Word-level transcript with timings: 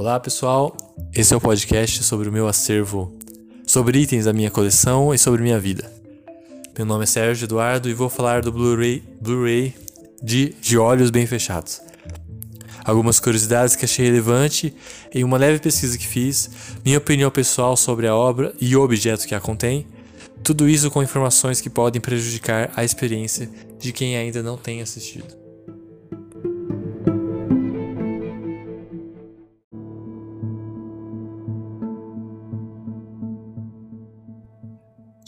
Olá 0.00 0.20
pessoal, 0.20 0.76
esse 1.12 1.34
é 1.34 1.36
o 1.36 1.40
podcast 1.40 2.04
sobre 2.04 2.28
o 2.28 2.32
meu 2.32 2.46
acervo, 2.46 3.12
sobre 3.66 3.98
itens 3.98 4.26
da 4.26 4.32
minha 4.32 4.48
coleção 4.48 5.12
e 5.12 5.18
sobre 5.18 5.42
minha 5.42 5.58
vida. 5.58 5.92
Meu 6.76 6.86
nome 6.86 7.02
é 7.02 7.06
Sérgio 7.06 7.46
Eduardo 7.46 7.90
e 7.90 7.94
vou 7.94 8.08
falar 8.08 8.40
do 8.40 8.52
Blu-ray 8.52 9.02
Blu 9.20 9.44
de 10.22 10.54
De 10.60 10.78
Olhos 10.78 11.10
Bem 11.10 11.26
Fechados. 11.26 11.80
Algumas 12.84 13.18
curiosidades 13.18 13.74
que 13.74 13.86
achei 13.86 14.06
relevante 14.06 14.72
em 15.12 15.24
uma 15.24 15.36
leve 15.36 15.58
pesquisa 15.58 15.98
que 15.98 16.06
fiz, 16.06 16.48
minha 16.84 16.98
opinião 16.98 17.28
pessoal 17.28 17.76
sobre 17.76 18.06
a 18.06 18.14
obra 18.14 18.54
e 18.60 18.76
o 18.76 18.82
objeto 18.84 19.26
que 19.26 19.34
a 19.34 19.40
contém, 19.40 19.84
tudo 20.44 20.68
isso 20.68 20.92
com 20.92 21.02
informações 21.02 21.60
que 21.60 21.68
podem 21.68 22.00
prejudicar 22.00 22.70
a 22.76 22.84
experiência 22.84 23.50
de 23.80 23.92
quem 23.92 24.16
ainda 24.16 24.44
não 24.44 24.56
tem 24.56 24.80
assistido. 24.80 25.37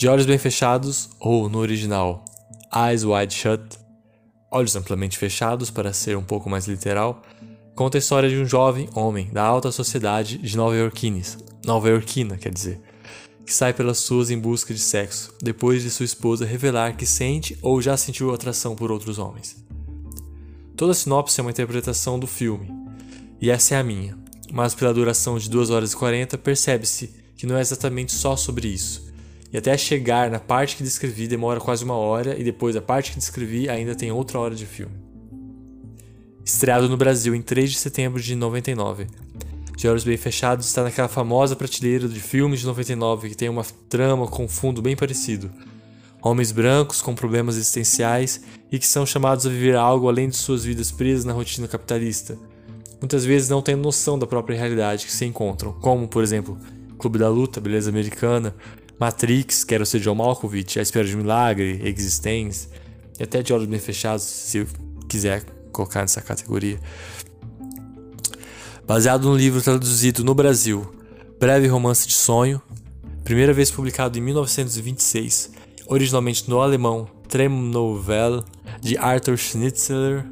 De 0.00 0.08
olhos 0.08 0.24
bem 0.24 0.38
fechados, 0.38 1.10
ou 1.20 1.46
no 1.46 1.58
original, 1.58 2.24
Eyes 2.74 3.04
Wide 3.04 3.34
Shut, 3.34 3.62
olhos 4.50 4.74
amplamente 4.74 5.18
fechados 5.18 5.70
para 5.70 5.92
ser 5.92 6.16
um 6.16 6.22
pouco 6.22 6.48
mais 6.48 6.66
literal, 6.66 7.20
conta 7.74 7.98
a 7.98 8.00
história 8.00 8.26
de 8.26 8.38
um 8.38 8.46
jovem 8.46 8.88
homem 8.94 9.28
da 9.30 9.42
alta 9.42 9.70
sociedade 9.70 10.38
de 10.38 10.56
Nova 10.56 10.74
Yorkines, 10.74 11.36
Nova 11.66 11.90
Yorkina, 11.90 12.38
quer 12.38 12.50
dizer, 12.50 12.80
que 13.44 13.52
sai 13.52 13.74
pelas 13.74 14.08
ruas 14.08 14.30
em 14.30 14.38
busca 14.38 14.72
de 14.72 14.80
sexo, 14.80 15.34
depois 15.42 15.82
de 15.82 15.90
sua 15.90 16.06
esposa 16.06 16.46
revelar 16.46 16.96
que 16.96 17.04
sente 17.04 17.58
ou 17.60 17.82
já 17.82 17.94
sentiu 17.94 18.32
atração 18.32 18.74
por 18.74 18.90
outros 18.90 19.18
homens. 19.18 19.62
Toda 20.78 20.92
a 20.92 20.94
sinopse 20.94 21.38
é 21.38 21.42
uma 21.42 21.50
interpretação 21.50 22.18
do 22.18 22.26
filme, 22.26 22.72
e 23.38 23.50
essa 23.50 23.74
é 23.74 23.78
a 23.78 23.84
minha, 23.84 24.18
mas 24.50 24.74
pela 24.74 24.94
duração 24.94 25.38
de 25.38 25.50
2 25.50 25.68
horas 25.68 25.92
e 25.92 25.96
40 25.96 26.38
percebe-se 26.38 27.10
que 27.36 27.44
não 27.44 27.58
é 27.58 27.60
exatamente 27.60 28.12
só 28.12 28.34
sobre 28.34 28.66
isso 28.66 29.09
e 29.52 29.58
até 29.58 29.76
chegar 29.76 30.30
na 30.30 30.38
parte 30.38 30.76
que 30.76 30.82
descrevi 30.82 31.26
demora 31.26 31.60
quase 31.60 31.84
uma 31.84 31.94
hora, 31.94 32.38
e 32.38 32.44
depois 32.44 32.76
a 32.76 32.82
parte 32.82 33.12
que 33.12 33.18
descrevi 33.18 33.68
ainda 33.68 33.94
tem 33.94 34.12
outra 34.12 34.38
hora 34.38 34.54
de 34.54 34.66
filme. 34.66 34.94
Estreado 36.44 36.88
no 36.88 36.96
Brasil 36.96 37.34
em 37.34 37.42
3 37.42 37.70
de 37.70 37.78
setembro 37.78 38.20
de 38.20 38.34
99. 38.34 39.06
De 39.76 39.88
Olhos 39.88 40.04
Bem 40.04 40.16
Fechados 40.16 40.66
está 40.66 40.82
naquela 40.82 41.08
famosa 41.08 41.56
prateleira 41.56 42.08
de 42.08 42.20
filmes 42.20 42.60
de 42.60 42.66
99 42.66 43.30
que 43.30 43.36
tem 43.36 43.48
uma 43.48 43.64
trama 43.88 44.26
com 44.26 44.44
um 44.44 44.48
fundo 44.48 44.82
bem 44.82 44.94
parecido. 44.94 45.50
Homens 46.22 46.52
brancos 46.52 47.00
com 47.00 47.14
problemas 47.14 47.56
existenciais 47.56 48.42
e 48.70 48.78
que 48.78 48.86
são 48.86 49.06
chamados 49.06 49.46
a 49.46 49.48
viver 49.48 49.76
algo 49.76 50.08
além 50.08 50.28
de 50.28 50.36
suas 50.36 50.64
vidas 50.64 50.90
presas 50.90 51.24
na 51.24 51.32
rotina 51.32 51.66
capitalista. 51.66 52.36
Muitas 53.00 53.24
vezes 53.24 53.48
não 53.48 53.62
têm 53.62 53.74
noção 53.74 54.18
da 54.18 54.26
própria 54.26 54.58
realidade 54.58 55.06
que 55.06 55.12
se 55.12 55.24
encontram, 55.24 55.72
como, 55.72 56.06
por 56.06 56.22
exemplo, 56.22 56.58
Clube 56.98 57.18
da 57.18 57.30
Luta, 57.30 57.58
Beleza 57.58 57.88
Americana, 57.88 58.54
Matrix, 59.00 59.64
Quero 59.64 59.86
Ser 59.86 59.98
John 59.98 60.14
Malkovich, 60.14 60.78
A 60.78 60.82
Espera 60.82 61.08
de 61.08 61.16
Milagre, 61.16 61.80
Existence, 61.82 62.68
e 63.18 63.22
até 63.22 63.42
De 63.42 63.50
Olhos 63.54 63.66
Bem 63.66 63.80
Fechados, 63.80 64.24
se 64.24 64.66
quiser 65.08 65.42
colocar 65.72 66.02
nessa 66.02 66.20
categoria. 66.20 66.78
Baseado 68.86 69.26
no 69.26 69.34
livro 69.34 69.62
traduzido 69.62 70.22
no 70.22 70.34
Brasil, 70.34 70.94
Breve 71.38 71.66
Romance 71.66 72.06
de 72.06 72.12
Sonho, 72.12 72.60
primeira 73.24 73.54
vez 73.54 73.70
publicado 73.70 74.18
em 74.18 74.20
1926, 74.20 75.52
originalmente 75.86 76.50
no 76.50 76.60
alemão 76.60 77.08
Tremnovel, 77.26 78.44
de 78.82 78.98
Arthur 78.98 79.38
Schnitzler, 79.38 80.26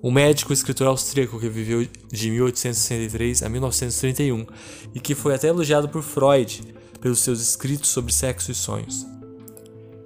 um 0.00 0.12
médico 0.12 0.52
e 0.52 0.54
escritor 0.54 0.86
austríaco 0.86 1.40
que 1.40 1.48
viveu 1.48 1.84
de 2.12 2.30
1863 2.30 3.42
a 3.42 3.48
1931 3.48 4.46
e 4.94 5.00
que 5.00 5.16
foi 5.16 5.34
até 5.34 5.48
elogiado 5.48 5.88
por 5.88 6.02
Freud 6.02 6.71
pelos 7.02 7.18
seus 7.18 7.42
escritos 7.42 7.90
sobre 7.90 8.12
sexo 8.12 8.50
e 8.50 8.54
sonhos. 8.54 9.06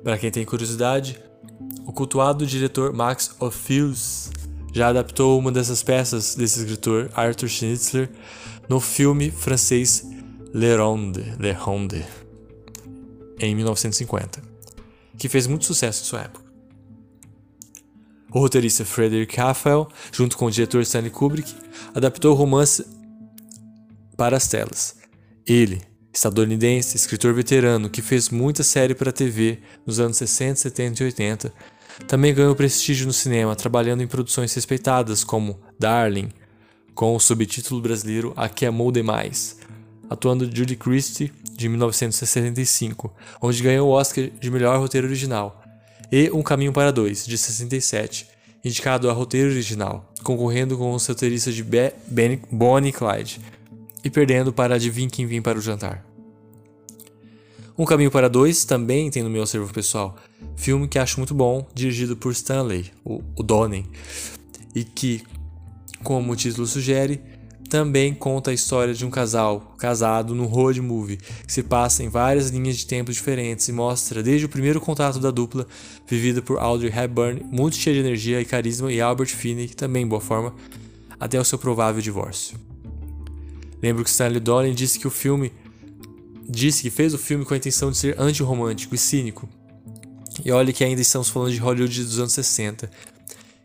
Para 0.03 0.19
quem 0.19 0.31
tem 0.31 0.45
curiosidade, 0.45 1.23
o 1.87 1.93
cultuado 1.93 2.47
diretor 2.47 2.93
Max 2.93 3.37
Ophuls 3.39 4.31
já 4.73 4.89
adaptou 4.89 5.39
uma 5.39 5.53
dessas 5.53 5.83
peças 5.83 6.35
desse 6.35 6.61
escritor, 6.61 7.11
Arthur 7.15 7.49
Schnitzler, 7.49 8.11
no 8.69 8.81
filme 8.81 9.31
francês 9.31 10.05
Le 10.53 10.77
Ronde, 10.77 11.23
Le 11.39 11.53
Ronde 11.53 12.05
em 13.39 13.55
1950, 13.55 14.43
que 15.19 15.29
fez 15.29 15.47
muito 15.47 15.65
sucesso 15.65 16.03
em 16.03 16.07
sua 16.07 16.23
época. 16.23 16.47
O 18.33 18.39
roteirista 18.39 18.85
Frederick 18.85 19.37
Raphael, 19.37 19.89
junto 20.13 20.37
com 20.37 20.47
o 20.47 20.51
diretor 20.51 20.83
Stanley 20.83 21.11
Kubrick, 21.11 21.55
adaptou 21.95 22.33
o 22.33 22.37
romance 22.37 22.85
para 24.17 24.37
as 24.37 24.49
telas. 24.49 24.97
Ele, 25.47 25.81
estadunidense, 26.17 26.97
escritor 26.97 27.35
veterano 27.35 27.91
que 27.91 28.01
fez 28.01 28.31
muita 28.31 28.63
série 28.63 28.95
para 28.95 29.13
TV 29.13 29.59
nos 29.85 30.01
anos 30.01 30.17
60, 30.17 30.57
70 30.57 31.03
e 31.03 31.07
80, 31.07 31.53
também 32.09 32.35
ganhou 32.35 32.55
prestígio 32.57 33.07
no 33.07 33.13
cinema 33.13 33.55
trabalhando 33.55 34.03
em 34.03 34.07
produções 34.07 34.53
respeitadas 34.55 35.23
como 35.23 35.61
Darling, 35.79 36.31
com 36.95 37.15
o 37.15 37.21
subtítulo 37.21 37.83
brasileiro 37.83 38.33
Aqui 38.35 38.65
Amou 38.65 38.91
Demais, 38.91 39.59
atuando 40.09 40.51
Judy 40.51 40.75
Christie 40.77 41.31
de 41.53 41.69
1965, 41.69 43.15
onde 43.41 43.63
ganhou 43.63 43.91
o 43.91 43.93
Oscar 43.93 44.31
de 44.41 44.51
melhor 44.51 44.79
roteiro 44.79 45.07
original, 45.07 45.63
e 46.11 46.31
Um 46.33 46.43
Caminho 46.43 46.73
para 46.73 46.93
Dois, 46.93 47.27
de 47.27 47.37
67, 47.37 48.27
indicado 48.65 49.11
a 49.11 49.13
roteiro 49.13 49.51
original, 49.51 50.11
concorrendo 50.23 50.79
com 50.79 50.93
o 50.93 50.97
roteiristas 50.97 51.55
de 51.55 51.63
Be 51.63 51.93
Bonnie 52.51 52.93
Clyde, 52.93 53.41
e 54.07 54.11
perdendo 54.11 54.53
para 54.53 54.77
Adivinha 54.77 55.11
Quem 55.11 55.27
Vim 55.27 55.43
para 55.43 55.59
o 55.59 55.61
Jantar. 55.61 56.07
Um 57.77 57.85
Caminho 57.85 58.11
para 58.11 58.31
Dois 58.31 58.65
também 58.65 59.11
tem 59.11 59.21
no 59.21 59.29
meu 59.29 59.43
acervo 59.43 59.73
pessoal. 59.73 60.17
Filme 60.55 60.87
que 60.87 60.97
acho 60.97 61.19
muito 61.19 61.35
bom, 61.35 61.67
dirigido 61.75 62.17
por 62.17 62.31
Stanley, 62.31 62.87
o, 63.05 63.21
o 63.35 63.43
Donen, 63.43 63.85
e 64.77 64.85
que, 64.85 65.25
como 66.05 66.33
o 66.33 66.37
título 66.37 66.69
sugere, 66.69 67.21
também 67.69 68.15
conta 68.15 68.53
a 68.53 68.55
história 68.55 68.95
de 68.95 69.05
um 69.05 69.11
casal 69.11 69.75
casado 69.77 70.37
no 70.37 70.47
road 70.47 70.81
movie, 70.81 71.19
que 71.45 71.53
se 71.53 71.65
passa 71.65 72.05
em 72.05 72.09
várias 72.09 72.51
linhas 72.51 72.77
de 72.77 72.87
tempo 72.87 73.11
diferentes 73.11 73.69
e 73.69 73.73
mostra 73.73 74.23
desde 74.23 74.47
o 74.47 74.49
primeiro 74.49 74.81
contato 74.81 75.19
da 75.19 75.33
dupla, 75.33 75.67
vivida 76.07 76.41
por 76.41 76.61
Audrey 76.61 76.97
Hepburn, 76.97 77.45
muito 77.51 77.75
cheia 77.75 77.95
de 77.95 78.01
energia 78.07 78.41
e 78.41 78.45
carisma, 78.45 78.93
e 78.93 79.01
Albert 79.01 79.35
Finney, 79.35 79.69
também 79.71 80.05
em 80.05 80.09
boa 80.09 80.21
forma, 80.21 80.55
até 81.19 81.41
o 81.41 81.45
seu 81.45 81.59
provável 81.59 82.01
divórcio. 82.01 82.57
Lembro 83.83 84.03
que 84.05 84.11
Stanley 84.11 84.41
Donen 84.41 84.75
disse 84.75 84.99
que 84.99 85.07
o 85.07 85.11
filme 85.11 85.53
disse 86.49 86.83
que 86.83 86.91
fez 86.91 87.13
o 87.13 87.19
filme 87.19 87.45
com 87.45 87.55
a 87.55 87.57
intenção 87.57 87.91
de 87.91 87.97
ser 87.97 88.21
antirromântico 88.21 88.95
e 88.95 88.99
cínico. 88.99 89.49
E 90.45 90.51
olha 90.51 90.73
que 90.73 90.85
ainda 90.85 91.01
estamos 91.01 91.29
falando 91.29 91.53
de 91.53 91.59
Hollywood 91.59 92.05
dos 92.05 92.19
anos 92.19 92.33
60. 92.33 92.91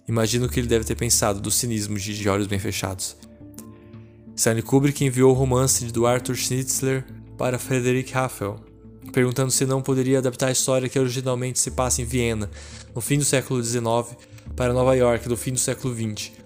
Imagino 0.08 0.46
o 0.46 0.50
que 0.50 0.60
ele 0.60 0.68
deve 0.68 0.86
ter 0.86 0.96
pensado 0.96 1.40
do 1.40 1.52
cinismo 1.52 1.98
de, 1.98 2.18
de 2.18 2.30
Olhos 2.30 2.48
Bem 2.48 2.60
Fechados. 2.60 3.16
Stanley 4.36 4.64
Kubrick 4.64 5.04
enviou 5.06 5.32
o 5.32 5.34
romance 5.36 5.86
do 5.86 6.08
Arthur 6.08 6.36
Schnitzler 6.36 7.06
para 7.38 7.60
Frederick 7.60 8.12
Raphael, 8.12 8.60
perguntando 9.14 9.52
se 9.52 9.66
não 9.66 9.82
poderia 9.82 10.20
adaptar 10.20 10.48
a 10.48 10.52
história 10.52 10.90
que 10.90 10.98
originalmente 10.98 11.60
se 11.60 11.72
passa 11.72 12.02
em 12.02 12.06
Viena, 12.06 12.50
no 12.96 13.02
fim 13.02 13.18
do 13.18 13.26
século 13.26 13.64
XIX, 13.64 13.84
para 14.56 14.74
Nova 14.74 14.96
York, 14.96 15.28
no 15.30 15.38
fim 15.38 15.54
do 15.54 15.60
século 15.60 15.94
XX. 15.94 16.41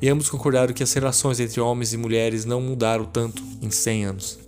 E 0.00 0.08
ambos 0.08 0.30
concordaram 0.30 0.72
que 0.72 0.82
as 0.82 0.92
relações 0.92 1.40
entre 1.40 1.60
homens 1.60 1.92
e 1.92 1.96
mulheres 1.96 2.44
não 2.44 2.60
mudaram 2.60 3.04
tanto 3.04 3.42
em 3.60 3.70
100 3.70 4.04
anos. 4.06 4.38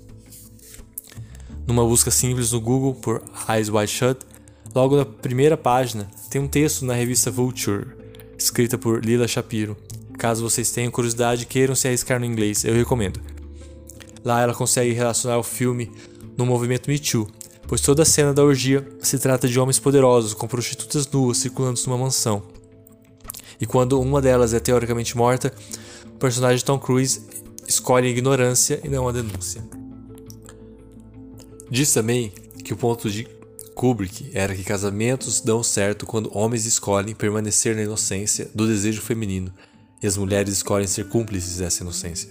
Numa 1.66 1.84
busca 1.84 2.10
simples 2.10 2.52
no 2.52 2.60
Google 2.60 2.94
por 2.94 3.22
Eyes 3.48 3.68
Wide 3.68 3.92
Shut, 3.92 4.20
logo 4.74 4.96
na 4.96 5.04
primeira 5.04 5.56
página 5.56 6.10
tem 6.30 6.40
um 6.40 6.48
texto 6.48 6.84
na 6.84 6.94
revista 6.94 7.30
Vulture, 7.30 7.86
escrita 8.36 8.78
por 8.78 9.04
Lila 9.04 9.28
Shapiro. 9.28 9.76
Caso 10.18 10.42
vocês 10.42 10.70
tenham 10.70 10.90
curiosidade 10.90 11.42
e 11.42 11.46
queiram 11.46 11.74
se 11.74 11.86
arriscar 11.86 12.18
no 12.18 12.26
inglês, 12.26 12.64
eu 12.64 12.74
recomendo. 12.74 13.20
Lá 14.24 14.40
ela 14.40 14.54
consegue 14.54 14.92
relacionar 14.92 15.38
o 15.38 15.42
filme 15.42 15.90
no 16.36 16.46
movimento 16.46 16.88
Me 16.88 16.98
Too, 16.98 17.28
pois 17.66 17.80
toda 17.80 18.02
a 18.02 18.06
cena 18.06 18.32
da 18.32 18.44
orgia 18.44 18.86
se 19.00 19.18
trata 19.18 19.48
de 19.48 19.58
homens 19.58 19.78
poderosos 19.78 20.34
com 20.34 20.46
prostitutas 20.46 21.06
nuas 21.10 21.38
circulando 21.38 21.80
numa 21.86 21.98
mansão. 21.98 22.42
E 23.62 23.66
quando 23.66 24.00
uma 24.00 24.20
delas 24.20 24.52
é 24.52 24.58
teoricamente 24.58 25.16
morta, 25.16 25.54
o 26.06 26.18
personagem 26.18 26.66
Tom 26.66 26.80
Cruise 26.80 27.22
escolhe 27.64 28.08
a 28.08 28.10
ignorância 28.10 28.80
e 28.82 28.88
não 28.88 29.06
a 29.06 29.12
denúncia. 29.12 29.62
Diz 31.70 31.92
também 31.92 32.32
que 32.64 32.72
o 32.72 32.76
ponto 32.76 33.08
de 33.08 33.24
Kubrick 33.76 34.32
era 34.34 34.52
que 34.52 34.64
casamentos 34.64 35.40
dão 35.40 35.62
certo 35.62 36.04
quando 36.06 36.36
homens 36.36 36.66
escolhem 36.66 37.14
permanecer 37.14 37.76
na 37.76 37.84
inocência 37.84 38.50
do 38.52 38.66
desejo 38.66 39.00
feminino 39.00 39.54
e 40.02 40.08
as 40.08 40.16
mulheres 40.16 40.54
escolhem 40.54 40.88
ser 40.88 41.06
cúmplices 41.08 41.58
dessa 41.58 41.84
inocência. 41.84 42.30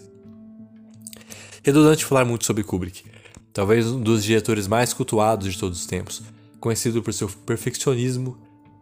Redundante 1.64 2.04
falar 2.04 2.26
muito 2.26 2.46
sobre 2.46 2.62
Kubrick, 2.62 3.06
talvez 3.54 3.88
um 3.88 4.02
dos 4.02 4.26
diretores 4.26 4.68
mais 4.68 4.92
cultuados 4.92 5.54
de 5.54 5.58
todos 5.58 5.80
os 5.80 5.86
tempos, 5.86 6.22
conhecido 6.60 7.02
por 7.02 7.14
seu 7.14 7.30
perfeccionismo 7.30 8.38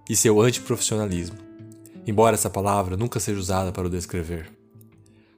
e 0.09 0.15
seu 0.15 0.41
antiprofissionalismo, 0.41 1.48
embora 2.09 2.33
essa 2.33 2.49
palavra 2.49 2.97
nunca 2.97 3.19
seja 3.19 3.39
usada 3.39 3.71
para 3.71 3.87
o 3.87 3.89
descrever. 3.89 4.51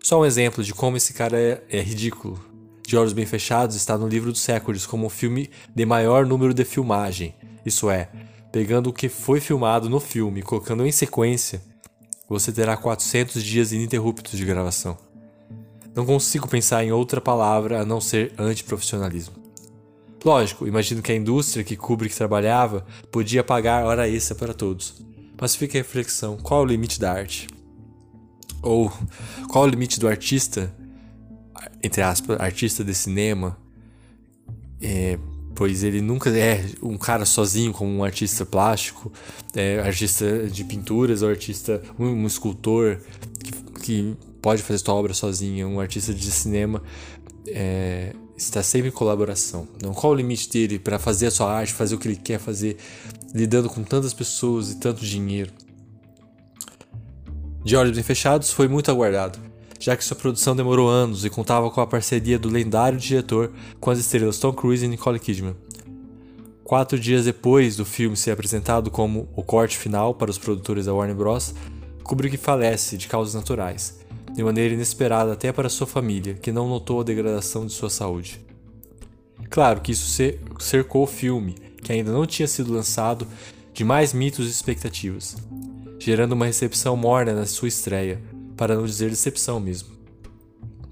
Só 0.01 0.21
um 0.21 0.25
exemplo 0.25 0.63
de 0.63 0.73
como 0.73 0.97
esse 0.97 1.13
cara 1.13 1.37
é, 1.37 1.61
é 1.69 1.81
ridículo. 1.81 2.39
De 2.87 2.97
Olhos 2.97 3.13
Bem 3.13 3.25
Fechados 3.25 3.75
está 3.75 3.97
no 3.97 4.07
livro 4.07 4.31
dos 4.31 4.41
séculos 4.41 4.85
como 4.85 5.05
o 5.05 5.09
filme 5.09 5.49
de 5.75 5.85
maior 5.85 6.25
número 6.25 6.53
de 6.53 6.63
filmagem. 6.63 7.35
Isso 7.65 7.89
é, 7.89 8.09
pegando 8.51 8.89
o 8.89 8.93
que 8.93 9.09
foi 9.09 9.39
filmado 9.39 9.89
no 9.89 9.99
filme 9.99 10.39
e 10.39 10.43
colocando 10.43 10.85
em 10.85 10.91
sequência, 10.91 11.61
você 12.27 12.51
terá 12.51 12.77
400 12.77 13.43
dias 13.43 13.71
ininterruptos 13.73 14.37
de 14.37 14.45
gravação. 14.45 14.97
Não 15.93 16.05
consigo 16.05 16.47
pensar 16.47 16.83
em 16.83 16.91
outra 16.91 17.19
palavra 17.19 17.81
a 17.81 17.85
não 17.85 17.99
ser 17.99 18.33
antiprofissionalismo. 18.37 19.35
Lógico, 20.23 20.67
imagino 20.67 21.01
que 21.01 21.11
a 21.11 21.15
indústria 21.15 21.63
que 21.63 21.75
Kubrick 21.75 22.15
trabalhava 22.15 22.85
podia 23.11 23.43
pagar 23.43 23.85
hora 23.85 24.07
extra 24.07 24.35
para 24.35 24.53
todos. 24.53 25.10
Mas 25.41 25.55
fica 25.55 25.75
a 25.75 25.81
reflexão: 25.81 26.37
qual 26.37 26.61
é 26.61 26.63
o 26.63 26.67
limite 26.67 26.99
da 26.99 27.11
arte? 27.11 27.49
Ou 28.61 28.93
qual 29.49 29.65
é 29.65 29.67
o 29.67 29.71
limite 29.71 29.99
do 29.99 30.07
artista, 30.07 30.71
entre 31.81 32.03
aspas, 32.03 32.39
artista 32.39 32.83
de 32.83 32.93
cinema, 32.93 33.57
é, 34.79 35.17
pois 35.55 35.83
ele 35.83 35.99
nunca 35.99 36.29
é 36.29 36.63
um 36.83 36.95
cara 36.95 37.25
sozinho 37.25 37.73
como 37.73 37.91
um 37.91 38.03
artista 38.03 38.45
plástico, 38.45 39.11
é, 39.55 39.79
artista 39.79 40.47
de 40.47 40.63
pinturas 40.63 41.23
ou 41.23 41.29
artista, 41.29 41.81
um, 41.97 42.05
um 42.05 42.27
escultor 42.27 42.99
que, 43.43 43.51
que, 43.81 44.17
pode 44.43 44.61
fazer 44.61 44.79
sua 44.79 44.93
obra 44.93 45.13
sozinho, 45.13 45.67
um 45.67 45.79
artista 45.79 46.13
de 46.13 46.31
cinema 46.31 46.81
é, 47.47 48.13
está 48.41 48.63
sempre 48.63 48.89
em 48.89 48.91
colaboração. 48.91 49.67
Então, 49.75 49.93
qual 49.93 50.13
o 50.13 50.15
limite 50.15 50.49
dele 50.49 50.79
para 50.79 50.97
fazer 50.97 51.27
a 51.27 51.31
sua 51.31 51.53
arte, 51.53 51.73
fazer 51.73 51.95
o 51.95 51.97
que 51.97 52.07
ele 52.07 52.15
quer 52.15 52.39
fazer, 52.39 52.77
lidando 53.33 53.69
com 53.69 53.83
tantas 53.83 54.13
pessoas 54.13 54.71
e 54.71 54.77
tanto 54.77 55.05
dinheiro? 55.05 55.51
De 57.63 57.75
Olhos 57.75 57.93
Bem 57.93 58.03
Fechados 58.03 58.51
foi 58.51 58.67
muito 58.67 58.89
aguardado, 58.89 59.37
já 59.79 59.95
que 59.95 60.03
sua 60.03 60.17
produção 60.17 60.55
demorou 60.55 60.89
anos 60.89 61.23
e 61.23 61.29
contava 61.29 61.69
com 61.69 61.79
a 61.79 61.87
parceria 61.87 62.39
do 62.39 62.49
lendário 62.49 62.97
diretor 62.97 63.51
com 63.79 63.91
as 63.91 63.99
estrelas 63.99 64.39
Tom 64.39 64.51
Cruise 64.51 64.83
e 64.83 64.87
Nicole 64.87 65.19
Kidman. 65.19 65.55
Quatro 66.63 66.99
dias 66.99 67.25
depois 67.25 67.75
do 67.75 67.85
filme 67.85 68.17
ser 68.17 68.31
apresentado 68.31 68.89
como 68.89 69.29
o 69.35 69.43
corte 69.43 69.77
final 69.77 70.15
para 70.15 70.31
os 70.31 70.39
produtores 70.39 70.87
da 70.87 70.93
Warner 70.93 71.15
Bros., 71.15 71.53
Kubrick 72.03 72.37
falece 72.37 72.97
de 72.97 73.07
causas 73.07 73.35
naturais, 73.35 74.00
de 74.33 74.43
maneira 74.43 74.73
inesperada 74.73 75.33
até 75.33 75.51
para 75.51 75.69
sua 75.69 75.87
família, 75.87 76.33
que 76.33 76.51
não 76.51 76.67
notou 76.67 77.01
a 77.01 77.03
degradação 77.03 77.65
de 77.65 77.73
sua 77.73 77.89
saúde. 77.89 78.39
Claro 79.49 79.81
que 79.81 79.91
isso 79.91 80.17
cercou 80.59 81.03
o 81.03 81.07
filme, 81.07 81.55
que 81.83 81.91
ainda 81.91 82.11
não 82.11 82.25
tinha 82.25 82.47
sido 82.47 82.73
lançado, 82.73 83.27
de 83.73 83.83
mais 83.83 84.13
mitos 84.13 84.47
e 84.47 84.51
expectativas 84.51 85.35
gerando 86.01 86.31
uma 86.31 86.47
recepção 86.47 86.97
morna 86.97 87.31
na 87.31 87.45
sua 87.45 87.67
estreia, 87.67 88.19
para 88.57 88.75
não 88.75 88.85
dizer 88.85 89.11
decepção 89.11 89.59
mesmo. 89.59 89.89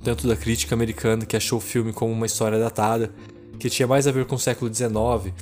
Tanto 0.04 0.28
da 0.28 0.36
crítica 0.36 0.76
americana 0.76 1.26
que 1.26 1.36
achou 1.36 1.58
o 1.58 1.62
filme 1.62 1.92
como 1.92 2.14
uma 2.14 2.28
história 2.28 2.60
datada, 2.60 3.12
que 3.58 3.72
tinha 3.72 3.88
mais 3.88 4.06
a 4.06 4.12
ver 4.12 4.26
com 4.26 4.36
o 4.36 4.40
século 4.40 4.72
XIX, 4.72 5.34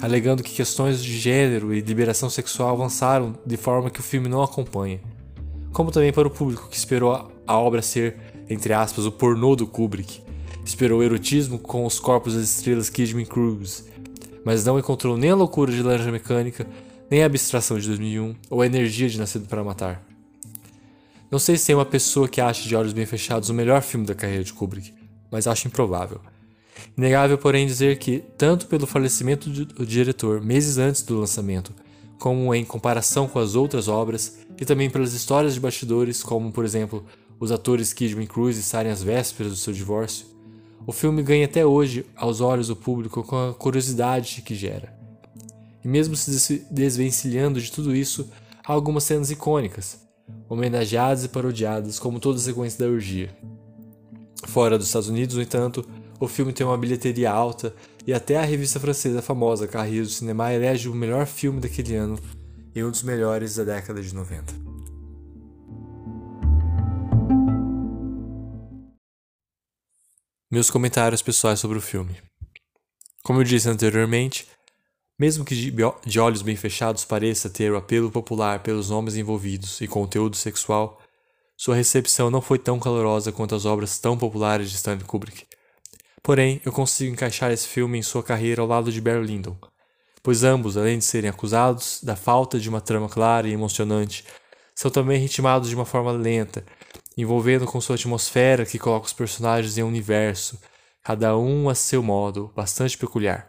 alegando 0.00 0.42
que 0.42 0.54
questões 0.54 1.04
de 1.04 1.18
gênero 1.18 1.74
e 1.74 1.82
liberação 1.82 2.30
sexual 2.30 2.70
avançaram 2.70 3.34
de 3.44 3.58
forma 3.58 3.90
que 3.90 4.00
o 4.00 4.02
filme 4.02 4.26
não 4.26 4.42
acompanha. 4.42 4.98
Como 5.70 5.92
também 5.92 6.14
para 6.14 6.26
o 6.26 6.30
público 6.30 6.70
que 6.70 6.76
esperou 6.76 7.29
a 7.46 7.56
obra 7.56 7.82
ser, 7.82 8.16
entre 8.48 8.72
aspas, 8.72 9.06
o 9.06 9.12
pornô 9.12 9.56
do 9.56 9.66
Kubrick, 9.66 10.22
esperou 10.64 11.02
erotismo 11.02 11.58
com 11.58 11.84
os 11.84 11.98
corpos 11.98 12.34
das 12.34 12.56
estrelas 12.56 12.88
Kidman 12.88 13.26
Cruz, 13.26 13.84
mas 14.44 14.64
não 14.64 14.78
encontrou 14.78 15.16
nem 15.16 15.30
a 15.30 15.34
loucura 15.34 15.72
de 15.72 15.82
Laranja 15.82 16.12
Mecânica, 16.12 16.66
nem 17.10 17.22
a 17.22 17.26
abstração 17.26 17.78
de 17.78 17.86
2001 17.88 18.34
ou 18.48 18.62
a 18.62 18.66
energia 18.66 19.08
de 19.08 19.18
Nascido 19.18 19.46
para 19.46 19.64
Matar. 19.64 20.02
Não 21.30 21.38
sei 21.38 21.56
se 21.56 21.66
tem 21.66 21.74
uma 21.74 21.86
pessoa 21.86 22.28
que 22.28 22.40
acha 22.40 22.66
De 22.66 22.74
Olhos 22.74 22.92
Bem 22.92 23.06
Fechados 23.06 23.50
o 23.50 23.54
melhor 23.54 23.82
filme 23.82 24.06
da 24.06 24.14
carreira 24.14 24.42
de 24.42 24.52
Kubrick, 24.52 24.92
mas 25.30 25.46
acho 25.46 25.68
improvável. 25.68 26.20
Inegável, 26.96 27.38
porém, 27.38 27.66
dizer 27.66 27.98
que, 27.98 28.24
tanto 28.36 28.66
pelo 28.66 28.86
falecimento 28.86 29.48
do 29.48 29.86
diretor 29.86 30.40
meses 30.40 30.78
antes 30.78 31.02
do 31.02 31.18
lançamento, 31.18 31.72
como 32.18 32.54
em 32.54 32.64
comparação 32.64 33.28
com 33.28 33.38
as 33.38 33.54
outras 33.54 33.88
obras, 33.88 34.38
e 34.60 34.64
também 34.64 34.90
pelas 34.90 35.14
histórias 35.14 35.54
de 35.54 35.60
bastidores, 35.60 36.22
como, 36.22 36.50
por 36.52 36.64
exemplo, 36.64 37.04
os 37.40 37.50
atores 37.50 37.94
Kidman 37.94 38.24
e 38.24 38.28
Cruz 38.28 38.58
estarem 38.58 38.92
às 38.92 39.02
vésperas 39.02 39.52
do 39.52 39.56
seu 39.56 39.72
divórcio, 39.72 40.26
o 40.86 40.92
filme 40.92 41.22
ganha 41.22 41.46
até 41.46 41.64
hoje 41.64 42.04
aos 42.14 42.42
olhos 42.42 42.68
do 42.68 42.76
público 42.76 43.22
com 43.22 43.48
a 43.48 43.54
curiosidade 43.54 44.42
que 44.42 44.54
gera. 44.54 44.94
E 45.82 45.88
mesmo 45.88 46.14
se 46.14 46.66
desvencilhando 46.70 47.60
de 47.60 47.72
tudo 47.72 47.96
isso, 47.96 48.28
há 48.64 48.72
algumas 48.72 49.04
cenas 49.04 49.30
icônicas, 49.30 49.98
homenageadas 50.48 51.24
e 51.24 51.28
parodiadas, 51.28 51.98
como 51.98 52.20
toda 52.20 52.38
a 52.38 52.42
sequência 52.42 52.84
da 52.84 52.92
orgia. 52.92 53.34
Fora 54.46 54.76
dos 54.76 54.88
Estados 54.88 55.08
Unidos, 55.08 55.36
no 55.36 55.42
entanto, 55.42 55.84
o 56.18 56.28
filme 56.28 56.52
tem 56.52 56.66
uma 56.66 56.76
bilheteria 56.76 57.30
alta 57.30 57.74
e 58.06 58.12
até 58.12 58.36
a 58.36 58.44
revista 58.44 58.78
francesa 58.78 59.22
famosa 59.22 59.66
Carrière 59.66 60.02
do 60.02 60.10
Cinema 60.10 60.52
elege 60.52 60.88
o 60.88 60.94
melhor 60.94 61.26
filme 61.26 61.60
daquele 61.60 61.94
ano 61.94 62.18
e 62.74 62.84
um 62.84 62.90
dos 62.90 63.02
melhores 63.02 63.56
da 63.56 63.64
década 63.64 64.02
de 64.02 64.14
90. 64.14 64.69
Meus 70.52 70.68
comentários 70.68 71.22
pessoais 71.22 71.60
sobre 71.60 71.78
o 71.78 71.80
filme. 71.80 72.16
Como 73.22 73.38
eu 73.38 73.44
disse 73.44 73.68
anteriormente, 73.68 74.48
mesmo 75.16 75.44
que 75.44 75.72
de 76.04 76.18
olhos 76.18 76.42
bem 76.42 76.56
fechados 76.56 77.04
pareça 77.04 77.48
ter 77.48 77.70
o 77.70 77.76
apelo 77.76 78.10
popular 78.10 78.58
pelos 78.60 78.90
nomes 78.90 79.14
envolvidos 79.14 79.80
e 79.80 79.86
conteúdo 79.86 80.34
sexual, 80.34 81.00
sua 81.56 81.76
recepção 81.76 82.32
não 82.32 82.42
foi 82.42 82.58
tão 82.58 82.80
calorosa 82.80 83.30
quanto 83.30 83.54
as 83.54 83.64
obras 83.64 84.00
tão 84.00 84.18
populares 84.18 84.68
de 84.70 84.74
Stanley 84.74 85.04
Kubrick. 85.04 85.46
Porém, 86.20 86.60
eu 86.64 86.72
consigo 86.72 87.12
encaixar 87.12 87.52
esse 87.52 87.68
filme 87.68 87.98
em 87.98 88.02
sua 88.02 88.24
carreira 88.24 88.60
ao 88.60 88.66
lado 88.66 88.90
de 88.90 89.00
Barry 89.00 89.24
Lyndon, 89.24 89.56
pois 90.20 90.42
ambos, 90.42 90.76
além 90.76 90.98
de 90.98 91.04
serem 91.04 91.30
acusados 91.30 92.00
da 92.02 92.16
falta 92.16 92.58
de 92.58 92.68
uma 92.68 92.80
trama 92.80 93.08
clara 93.08 93.46
e 93.46 93.52
emocionante, 93.52 94.24
são 94.74 94.90
também 94.90 95.20
ritmados 95.20 95.68
de 95.68 95.76
uma 95.76 95.84
forma 95.84 96.10
lenta, 96.10 96.64
envolvendo 97.16 97.66
com 97.66 97.80
sua 97.80 97.96
atmosfera 97.96 98.66
que 98.66 98.78
coloca 98.78 99.06
os 99.06 99.12
personagens 99.12 99.76
em 99.76 99.82
um 99.82 99.88
universo, 99.88 100.58
cada 101.02 101.36
um 101.36 101.68
a 101.68 101.74
seu 101.74 102.02
modo, 102.02 102.52
bastante 102.54 102.96
peculiar. 102.96 103.48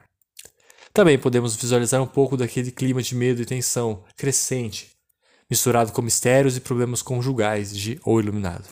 Também 0.93 1.17
podemos 1.17 1.55
visualizar 1.55 2.01
um 2.01 2.07
pouco 2.07 2.35
daquele 2.35 2.71
clima 2.71 3.01
de 3.01 3.15
medo 3.15 3.41
e 3.41 3.45
tensão 3.45 4.03
crescente, 4.17 4.91
misturado 5.49 5.91
com 5.91 6.01
mistérios 6.01 6.57
e 6.57 6.61
problemas 6.61 7.01
conjugais 7.01 7.75
de 7.75 7.99
O 8.05 8.19
Iluminado. 8.19 8.67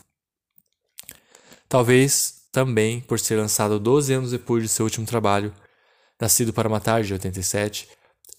Talvez 1.67 2.39
também 2.51 2.99
por 2.99 3.19
ser 3.19 3.37
lançado 3.37 3.79
12 3.79 4.13
anos 4.13 4.31
depois 4.31 4.63
de 4.63 4.69
seu 4.69 4.85
último 4.85 5.05
trabalho, 5.05 5.53
Nascido 6.19 6.51
para 6.51 6.67
Matar 6.67 7.01
de 7.01 7.13
87, 7.13 7.87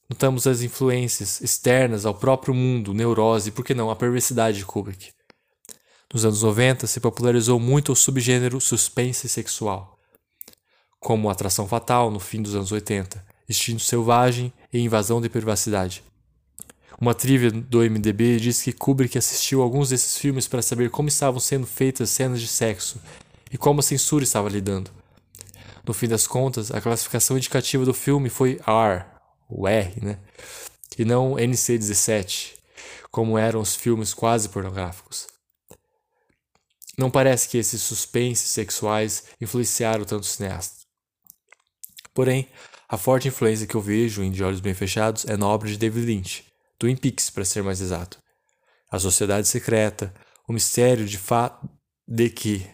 notamos 0.06 0.46
as 0.46 0.60
influências 0.60 1.40
externas 1.40 2.04
ao 2.04 2.14
próprio 2.14 2.52
mundo, 2.52 2.92
neurose 2.92 3.48
e, 3.48 3.52
por 3.52 3.64
que 3.64 3.72
não, 3.72 3.90
a 3.90 3.96
perversidade 3.96 4.58
de 4.58 4.66
Kubrick. 4.66 5.12
Nos 6.12 6.24
anos 6.24 6.42
90 6.42 6.88
se 6.88 6.98
popularizou 6.98 7.60
muito 7.60 7.92
o 7.92 7.96
subgênero 7.96 8.60
suspense 8.60 9.28
sexual, 9.28 9.96
como 10.98 11.30
Atração 11.30 11.68
Fatal 11.68 12.10
no 12.10 12.18
fim 12.18 12.42
dos 12.42 12.56
anos 12.56 12.72
80, 12.72 13.24
Instinto 13.48 13.80
Selvagem 13.80 14.52
e 14.72 14.80
Invasão 14.80 15.20
de 15.20 15.28
Privacidade. 15.28 16.02
Uma 17.00 17.14
trivia 17.14 17.52
do 17.52 17.78
MDB 17.78 18.40
diz 18.40 18.60
que 18.60 18.72
Kubrick 18.72 19.16
assistiu 19.16 19.62
alguns 19.62 19.90
desses 19.90 20.18
filmes 20.18 20.48
para 20.48 20.60
saber 20.62 20.90
como 20.90 21.08
estavam 21.08 21.38
sendo 21.38 21.64
feitas 21.64 22.10
cenas 22.10 22.40
de 22.40 22.48
sexo 22.48 23.00
e 23.50 23.56
como 23.56 23.78
a 23.78 23.82
censura 23.82 24.24
estava 24.24 24.48
lidando. 24.48 24.90
No 25.86 25.94
fim 25.94 26.08
das 26.08 26.26
contas, 26.26 26.72
a 26.72 26.80
classificação 26.80 27.36
indicativa 27.36 27.84
do 27.84 27.94
filme 27.94 28.28
foi 28.28 28.60
R, 28.66 29.04
o 29.48 29.68
R, 29.68 29.94
né? 30.04 30.18
E 30.98 31.04
não 31.04 31.36
NC-17, 31.36 32.54
como 33.12 33.38
eram 33.38 33.60
os 33.60 33.76
filmes 33.76 34.12
quase 34.12 34.48
pornográficos. 34.48 35.30
Não 37.00 37.10
parece 37.10 37.48
que 37.48 37.56
esses 37.56 37.80
suspenses 37.80 38.50
sexuais 38.50 39.24
influenciaram 39.40 40.04
tanto 40.04 40.24
o 40.24 40.26
cineasta. 40.26 40.84
Porém, 42.12 42.46
a 42.86 42.98
forte 42.98 43.26
influência 43.26 43.66
que 43.66 43.74
eu 43.74 43.80
vejo 43.80 44.22
em 44.22 44.30
De 44.30 44.44
Olhos 44.44 44.60
Bem 44.60 44.74
Fechados 44.74 45.24
é 45.24 45.34
na 45.34 45.46
obra 45.46 45.66
de 45.66 45.78
David 45.78 46.04
Lynch, 46.04 46.44
Twin 46.78 46.94
Peaks 46.94 47.30
para 47.30 47.42
ser 47.46 47.62
mais 47.62 47.80
exato. 47.80 48.18
A 48.90 48.98
sociedade 48.98 49.48
secreta, 49.48 50.12
o 50.46 50.52
mistério 50.52 51.06
de 51.06 51.16
fato 51.16 51.66
de 52.06 52.28
que 52.28 52.70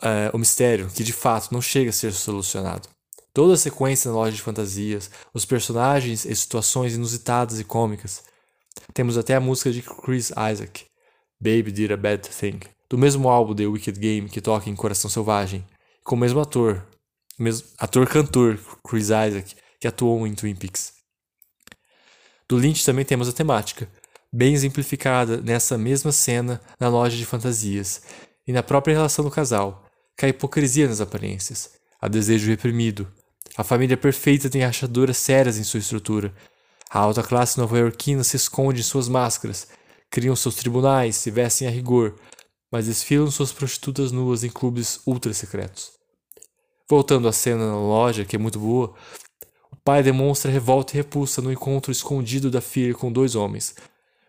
é, 0.00 0.30
o 0.32 0.38
mistério 0.38 0.88
que 0.88 1.02
de 1.02 1.12
fato 1.12 1.52
não 1.52 1.60
chega 1.60 1.90
a 1.90 1.92
ser 1.92 2.12
solucionado. 2.12 2.88
Toda 3.34 3.54
a 3.54 3.58
sequência 3.58 4.12
na 4.12 4.16
loja 4.16 4.36
de 4.36 4.42
fantasias, 4.42 5.10
os 5.34 5.44
personagens 5.44 6.24
e 6.24 6.36
situações 6.36 6.94
inusitadas 6.94 7.58
e 7.58 7.64
cômicas. 7.64 8.22
Temos 8.94 9.18
até 9.18 9.34
a 9.34 9.40
música 9.40 9.72
de 9.72 9.82
Chris 9.82 10.30
Isaac, 10.30 10.87
Baby 11.40 11.70
Did 11.70 11.92
a 11.92 11.96
Bad 11.96 12.28
Thing, 12.28 12.60
do 12.88 12.98
mesmo 12.98 13.28
álbum 13.28 13.54
The 13.54 13.66
Wicked 13.66 13.98
Game 13.98 14.28
que 14.28 14.40
toca 14.40 14.68
em 14.68 14.74
Coração 14.74 15.08
Selvagem, 15.08 15.64
com 16.04 16.16
o 16.16 16.18
mesmo 16.18 16.40
ator, 16.40 16.84
ator-cantor 17.78 18.58
Chris 18.82 19.04
Isaac, 19.04 19.54
que 19.80 19.86
atuou 19.86 20.26
em 20.26 20.34
Twin 20.34 20.56
Peaks. 20.56 20.94
Do 22.48 22.56
Lynch 22.56 22.84
também 22.84 23.04
temos 23.04 23.28
a 23.28 23.32
temática, 23.32 23.88
bem 24.32 24.54
exemplificada 24.54 25.40
nessa 25.40 25.78
mesma 25.78 26.12
cena 26.12 26.60
na 26.80 26.88
loja 26.88 27.16
de 27.16 27.24
fantasias 27.24 28.02
e 28.46 28.52
na 28.52 28.62
própria 28.62 28.94
relação 28.94 29.24
do 29.24 29.30
casal, 29.30 29.84
que 30.16 30.26
a 30.26 30.28
hipocrisia 30.28 30.88
nas 30.88 31.00
aparências, 31.00 31.70
a 32.00 32.08
desejo 32.08 32.48
reprimido. 32.48 33.06
A 33.56 33.62
família 33.62 33.96
perfeita 33.96 34.48
tem 34.50 34.62
rachaduras 34.62 35.16
sérias 35.18 35.58
em 35.58 35.62
sua 35.62 35.80
estrutura. 35.80 36.34
A 36.90 36.98
alta 36.98 37.22
classe 37.22 37.58
nova-iorquina 37.58 38.24
se 38.24 38.36
esconde 38.36 38.80
em 38.80 38.84
suas 38.84 39.08
máscaras, 39.08 39.68
criam 40.10 40.34
seus 40.36 40.54
tribunais, 40.54 41.16
se 41.16 41.30
vestem 41.30 41.68
a 41.68 41.70
rigor, 41.70 42.14
mas 42.70 42.86
desfilam 42.86 43.30
suas 43.30 43.52
prostitutas 43.52 44.12
nuas 44.12 44.44
em 44.44 44.50
clubes 44.50 45.00
ultra 45.06 45.32
secretos. 45.32 45.92
Voltando 46.88 47.28
à 47.28 47.32
cena 47.32 47.66
na 47.66 47.78
loja, 47.78 48.24
que 48.24 48.36
é 48.36 48.38
muito 48.38 48.58
boa, 48.58 48.94
o 49.70 49.76
pai 49.76 50.02
demonstra 50.02 50.50
revolta 50.50 50.94
e 50.94 50.96
repulsa 50.96 51.42
no 51.42 51.52
encontro 51.52 51.92
escondido 51.92 52.50
da 52.50 52.60
filha 52.60 52.94
com 52.94 53.12
dois 53.12 53.34
homens, 53.34 53.74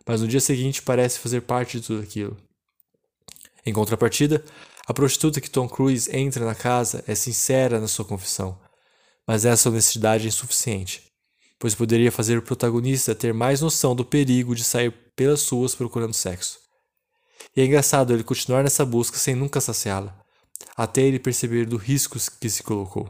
mas 0.06 0.22
no 0.22 0.28
dia 0.28 0.40
seguinte 0.40 0.82
parece 0.82 1.20
fazer 1.20 1.42
parte 1.42 1.80
de 1.80 1.88
tudo 1.88 2.02
aquilo. 2.02 2.38
Em 3.66 3.74
contrapartida, 3.74 4.44
a 4.88 4.94
prostituta 4.94 5.40
que 5.40 5.50
Tom 5.50 5.70
Cruise 5.70 6.10
entra 6.16 6.44
na 6.44 6.56
casa 6.56 7.04
é 7.08 7.14
sincera 7.14 7.80
na 7.80 7.88
sua 7.88 8.06
confissão, 8.06 8.60
mas 9.28 9.46
essa 9.46 9.70
honestidade 9.70 10.26
é 10.26 10.28
insuficiente, 10.30 11.09
pois 11.60 11.75
poderia 11.75 12.12
fazer 12.12 12.38
o 12.38 12.42
protagonista 12.42 13.13
ter 13.13 13.34
mais 13.34 13.60
noção 13.60 13.94
do 13.94 14.06
perigo 14.06 14.56
de 14.56 14.63
sair 14.63 14.92
pelas 15.16 15.48
ruas 15.50 15.75
procurando 15.75 16.13
sexo. 16.13 16.58
E 17.56 17.62
é 17.62 17.66
engraçado 17.66 18.13
ele 18.13 18.24
continuar 18.24 18.63
nessa 18.63 18.86
busca 18.86 19.18
sem 19.18 19.36
nunca 19.36 19.60
saciá-la, 19.60 20.18
até 20.75 21.01
ele 21.01 21.20
perceber 21.20 21.66
do 21.66 21.75
risco 21.75 22.18
que 22.39 22.50
se 22.50 22.63
colocou. 22.63 23.10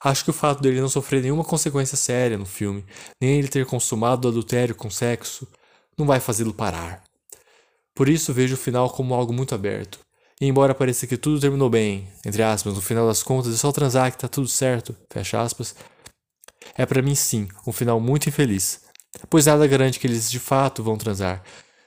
Acho 0.00 0.24
que 0.24 0.30
o 0.30 0.34
fato 0.34 0.60
dele 0.60 0.80
não 0.80 0.88
sofrer 0.88 1.22
nenhuma 1.22 1.44
consequência 1.44 1.96
séria 1.96 2.38
no 2.38 2.46
filme, 2.46 2.84
nem 3.20 3.38
ele 3.38 3.48
ter 3.48 3.66
consumado 3.66 4.26
o 4.26 4.30
adultério 4.30 4.74
com 4.74 4.90
sexo, 4.90 5.46
não 5.96 6.06
vai 6.06 6.20
fazê-lo 6.20 6.54
parar. 6.54 7.02
Por 7.94 8.08
isso 8.08 8.32
vejo 8.32 8.54
o 8.54 8.58
final 8.58 8.90
como 8.90 9.14
algo 9.14 9.32
muito 9.32 9.54
aberto. 9.54 9.98
E 10.40 10.46
embora 10.46 10.72
pareça 10.72 11.04
que 11.04 11.16
tudo 11.16 11.40
terminou 11.40 11.68
bem, 11.68 12.08
entre 12.24 12.44
aspas, 12.44 12.74
no 12.74 12.80
final 12.80 13.08
das 13.08 13.24
contas 13.24 13.52
é 13.52 13.56
só 13.56 13.72
transar 13.72 14.12
que 14.12 14.18
tá 14.18 14.28
tudo 14.28 14.46
certo, 14.46 14.94
fecha 15.10 15.42
aspas, 15.42 15.74
é 16.76 16.84
para 16.86 17.02
mim 17.02 17.14
sim 17.14 17.48
um 17.66 17.72
final 17.72 18.00
muito 18.00 18.28
infeliz, 18.28 18.82
pois 19.28 19.46
nada 19.46 19.66
garante 19.66 19.98
que 19.98 20.06
eles 20.06 20.30
de 20.30 20.38
fato 20.38 20.82
vão 20.82 20.96
transar, 20.96 21.42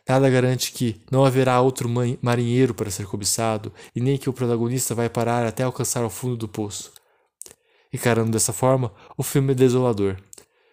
Nada 0.08 0.30
garante 0.30 0.74
que 0.74 1.01
não 1.10 1.24
haverá 1.24 1.62
outro 1.62 1.90
marinheiro 2.22 2.74
para 2.74 2.92
ser 2.92 3.06
cobiçado 3.06 3.72
e 3.96 4.01
nem 4.01 4.18
que 4.18 4.30
o 4.30 4.34
protagonista 4.34 4.94
vai 4.94 5.10
parar 5.10 5.46
até 5.46 5.63
alcançar 5.63 6.04
o 6.04 6.10
fundo 6.10 6.36
do 6.36 6.50
poço. 6.50 6.92
Encarando 7.94 8.32
dessa 8.32 8.51
forma, 8.51 8.92
o 9.18 9.24
filme 9.24 9.51
é 9.51 9.56
desolador, 9.56 10.18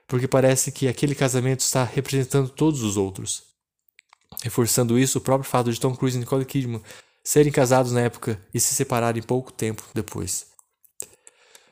porque 0.09 0.27
parece 0.27 0.73
que 0.73 0.89
aquele 0.89 1.15
casamento 1.15 1.61
está 1.61 1.85
representando 1.85 2.49
todos 2.49 2.83
os 2.83 2.97
outros. 2.97 3.45
Reforçando 4.43 4.99
isso, 4.99 5.19
o 5.19 5.21
próprio 5.21 5.49
fato 5.49 5.73
de 5.73 5.79
Tom 5.79 5.95
Cruise 5.95 6.17
e 6.17 6.21
Nicole 6.21 6.45
Kidman 6.45 6.83
serem 7.23 7.53
casados 7.53 7.93
na 7.93 8.01
época 8.01 8.41
e 8.53 8.59
se 8.59 8.75
separarem 8.75 9.23
pouco 9.23 9.53
tempo 9.53 9.85
depois. 9.95 10.47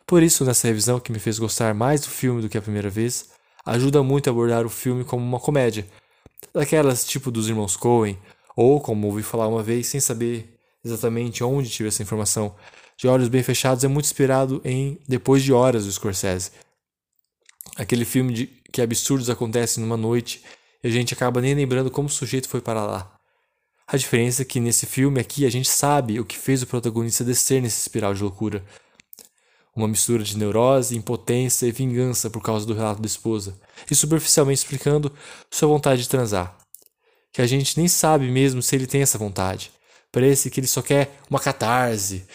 Por 0.06 0.22
isso, 0.22 0.44
nessa 0.44 0.68
revisão 0.68 1.00
que 1.00 1.10
me 1.10 1.18
fez 1.18 1.38
gostar 1.38 1.74
mais 1.74 2.00
do 2.02 2.08
filme 2.08 2.40
do 2.40 2.48
que 2.48 2.56
a 2.56 2.62
primeira 2.62 2.88
vez, 2.88 3.30
ajuda 3.64 4.02
muito 4.02 4.28
a 4.28 4.30
abordar 4.30 4.64
o 4.64 4.70
filme 4.70 5.04
como 5.04 5.24
uma 5.24 5.40
comédia, 5.40 5.86
daquelas 6.54 7.04
tipo 7.04 7.30
dos 7.30 7.48
irmãos 7.48 7.76
Coen, 7.76 8.16
ou 8.56 8.80
como 8.80 9.08
ouvi 9.08 9.22
falar 9.22 9.48
uma 9.48 9.62
vez 9.62 9.88
sem 9.88 10.00
saber 10.00 10.58
exatamente 10.84 11.42
onde 11.42 11.68
tive 11.68 11.88
essa 11.88 12.02
informação, 12.02 12.54
de 12.96 13.08
Olhos 13.08 13.28
Bem 13.28 13.42
Fechados 13.42 13.84
é 13.84 13.88
muito 13.88 14.06
inspirado 14.06 14.62
em 14.64 14.98
Depois 15.06 15.42
de 15.42 15.52
Horas 15.52 15.84
do 15.84 15.92
Scorsese. 15.92 16.52
Aquele 17.76 18.04
filme 18.04 18.32
de 18.32 18.46
que 18.72 18.80
absurdos 18.80 19.28
acontecem 19.28 19.82
numa 19.82 19.96
noite 19.96 20.42
e 20.82 20.88
a 20.88 20.90
gente 20.90 21.12
acaba 21.12 21.40
nem 21.40 21.54
lembrando 21.54 21.90
como 21.90 22.08
o 22.08 22.10
sujeito 22.10 22.48
foi 22.48 22.60
para 22.60 22.84
lá. 22.86 23.12
A 23.86 23.96
diferença 23.96 24.42
é 24.42 24.44
que 24.44 24.60
nesse 24.60 24.86
filme 24.86 25.20
aqui 25.20 25.44
a 25.44 25.50
gente 25.50 25.68
sabe 25.68 26.18
o 26.18 26.24
que 26.24 26.38
fez 26.38 26.62
o 26.62 26.66
protagonista 26.66 27.22
descer 27.22 27.60
nesse 27.60 27.80
espiral 27.80 28.14
de 28.14 28.22
loucura. 28.22 28.64
Uma 29.76 29.86
mistura 29.86 30.24
de 30.24 30.38
neurose, 30.38 30.96
impotência 30.96 31.66
e 31.66 31.70
vingança 31.70 32.30
por 32.30 32.42
causa 32.42 32.66
do 32.66 32.72
relato 32.72 33.02
da 33.02 33.06
esposa, 33.06 33.60
e 33.90 33.94
superficialmente 33.94 34.60
explicando 34.60 35.12
sua 35.50 35.68
vontade 35.68 36.02
de 36.02 36.08
transar. 36.08 36.56
Que 37.30 37.42
a 37.42 37.46
gente 37.46 37.76
nem 37.76 37.86
sabe 37.86 38.30
mesmo 38.30 38.62
se 38.62 38.74
ele 38.74 38.86
tem 38.86 39.02
essa 39.02 39.18
vontade. 39.18 39.70
Parece 40.10 40.48
que 40.48 40.58
ele 40.58 40.66
só 40.66 40.80
quer 40.80 41.14
uma 41.28 41.38
catarse. 41.38 42.26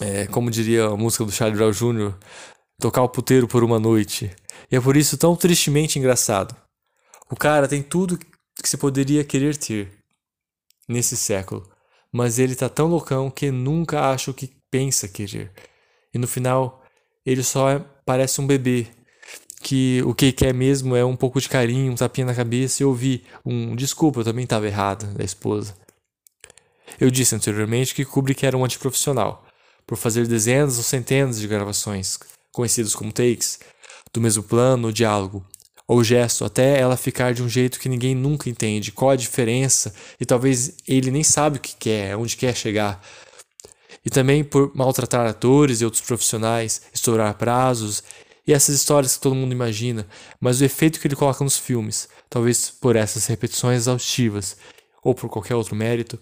É, 0.00 0.26
como 0.26 0.50
diria 0.50 0.86
a 0.86 0.96
música 0.96 1.24
do 1.24 1.30
Charlie 1.30 1.56
Brown 1.56 1.70
Jr., 1.70 2.14
tocar 2.80 3.02
o 3.02 3.08
puteiro 3.08 3.46
por 3.46 3.62
uma 3.62 3.78
noite. 3.78 4.34
E 4.70 4.76
é 4.76 4.80
por 4.80 4.96
isso 4.96 5.16
tão 5.16 5.36
tristemente 5.36 5.98
engraçado. 5.98 6.54
O 7.30 7.36
cara 7.36 7.68
tem 7.68 7.82
tudo 7.82 8.18
que 8.18 8.68
se 8.68 8.76
poderia 8.76 9.22
querer 9.22 9.56
ter 9.56 9.98
nesse 10.88 11.16
século, 11.16 11.68
mas 12.10 12.38
ele 12.38 12.56
tá 12.56 12.68
tão 12.68 12.88
loucão 12.88 13.30
que 13.30 13.50
nunca 13.50 14.10
acha 14.10 14.30
o 14.30 14.34
que 14.34 14.50
pensa 14.70 15.06
querer. 15.06 15.52
E 16.12 16.18
no 16.18 16.26
final, 16.26 16.82
ele 17.24 17.42
só 17.42 17.70
é, 17.70 17.84
parece 18.04 18.40
um 18.40 18.46
bebê 18.46 18.86
que 19.60 20.02
o 20.04 20.14
que 20.14 20.32
quer 20.32 20.54
mesmo 20.54 20.94
é 20.94 21.04
um 21.04 21.16
pouco 21.16 21.40
de 21.40 21.48
carinho, 21.48 21.92
um 21.92 21.96
tapinha 21.96 22.26
na 22.26 22.34
cabeça 22.34 22.82
e 22.82 22.86
ouvir 22.86 23.24
um 23.44 23.74
desculpa, 23.74 24.20
eu 24.20 24.24
também 24.24 24.44
estava 24.44 24.66
errado 24.66 25.12
da 25.14 25.24
esposa. 25.24 25.74
Eu 26.98 27.10
disse 27.10 27.34
anteriormente 27.34 27.94
que 27.94 28.04
Kubrick 28.04 28.46
era 28.46 28.56
um 28.56 28.64
antiprofissional, 28.64 29.44
por 29.86 29.96
fazer 29.96 30.26
dezenas 30.26 30.76
ou 30.76 30.82
centenas 30.82 31.40
de 31.40 31.46
gravações, 31.46 32.18
conhecidas 32.52 32.94
como 32.94 33.12
takes, 33.12 33.58
do 34.12 34.20
mesmo 34.20 34.42
plano, 34.42 34.92
diálogo, 34.92 35.44
ou 35.86 36.04
gesto, 36.04 36.44
até 36.44 36.78
ela 36.78 36.96
ficar 36.96 37.32
de 37.32 37.42
um 37.42 37.48
jeito 37.48 37.80
que 37.80 37.88
ninguém 37.88 38.14
nunca 38.14 38.50
entende, 38.50 38.92
qual 38.92 39.10
a 39.10 39.16
diferença, 39.16 39.94
e 40.20 40.26
talvez 40.26 40.76
ele 40.86 41.10
nem 41.10 41.24
sabe 41.24 41.58
o 41.58 41.60
que 41.60 41.74
quer, 41.76 42.16
onde 42.16 42.36
quer 42.36 42.54
chegar, 42.54 43.02
e 44.04 44.10
também 44.10 44.44
por 44.44 44.74
maltratar 44.74 45.26
atores 45.26 45.80
e 45.80 45.84
outros 45.84 46.02
profissionais, 46.02 46.82
estourar 46.92 47.34
prazos 47.34 48.02
e 48.46 48.52
essas 48.52 48.74
histórias 48.74 49.16
que 49.16 49.22
todo 49.22 49.34
mundo 49.34 49.52
imagina, 49.52 50.06
mas 50.40 50.60
o 50.60 50.64
efeito 50.64 50.98
que 50.98 51.06
ele 51.06 51.14
coloca 51.14 51.44
nos 51.44 51.58
filmes, 51.58 52.08
talvez 52.30 52.70
por 52.70 52.96
essas 52.96 53.26
repetições 53.26 53.82
exaustivas 53.82 54.56
ou 55.04 55.14
por 55.14 55.28
qualquer 55.28 55.54
outro 55.54 55.76
mérito, 55.76 56.18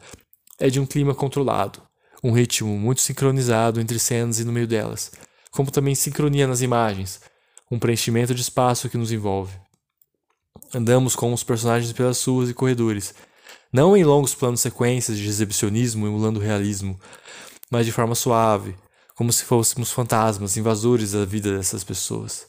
é 0.59 0.69
de 0.69 0.81
um 0.81 0.87
clima 0.87 1.15
controlado, 1.15 1.81
um 2.25 2.33
ritmo 2.33 2.77
muito 2.77 3.01
sincronizado 3.01 3.81
entre 3.81 3.99
cenas 3.99 4.41
e 4.41 4.45
no 4.45 4.53
meio 4.53 4.67
delas, 4.67 5.13
como 5.53 5.71
também 5.71 5.95
sincronia 5.95 6.47
nas 6.47 6.63
imagens, 6.63 7.21
um 7.71 7.79
preenchimento 7.79 8.35
de 8.35 8.43
espaço 8.43 8.89
que 8.89 8.99
nos 8.99 9.13
envolve. 9.13 9.55
Andamos 10.75 11.15
com 11.15 11.33
os 11.33 11.45
personagens 11.45 11.93
pelas 11.93 12.23
ruas 12.25 12.51
e 12.51 12.55
corredores, 12.55 13.15
não 13.73 13.97
em 13.97 14.05
longos 14.05 14.35
planos 14.35 14.61
sequências 14.61 15.17
de 15.17 15.29
exibicionismo 15.29 16.07
emulando 16.07 16.41
realismo, 16.41 16.99
mas 17.71 17.87
de 17.87 17.93
forma 17.93 18.15
suave, 18.15 18.77
como 19.15 19.33
se 19.33 19.45
fôssemos 19.45 19.91
fantasmas, 19.91 20.57
invasores 20.57 21.13
da 21.13 21.25
vida 21.25 21.57
dessas 21.57 21.83
pessoas. 21.83 22.47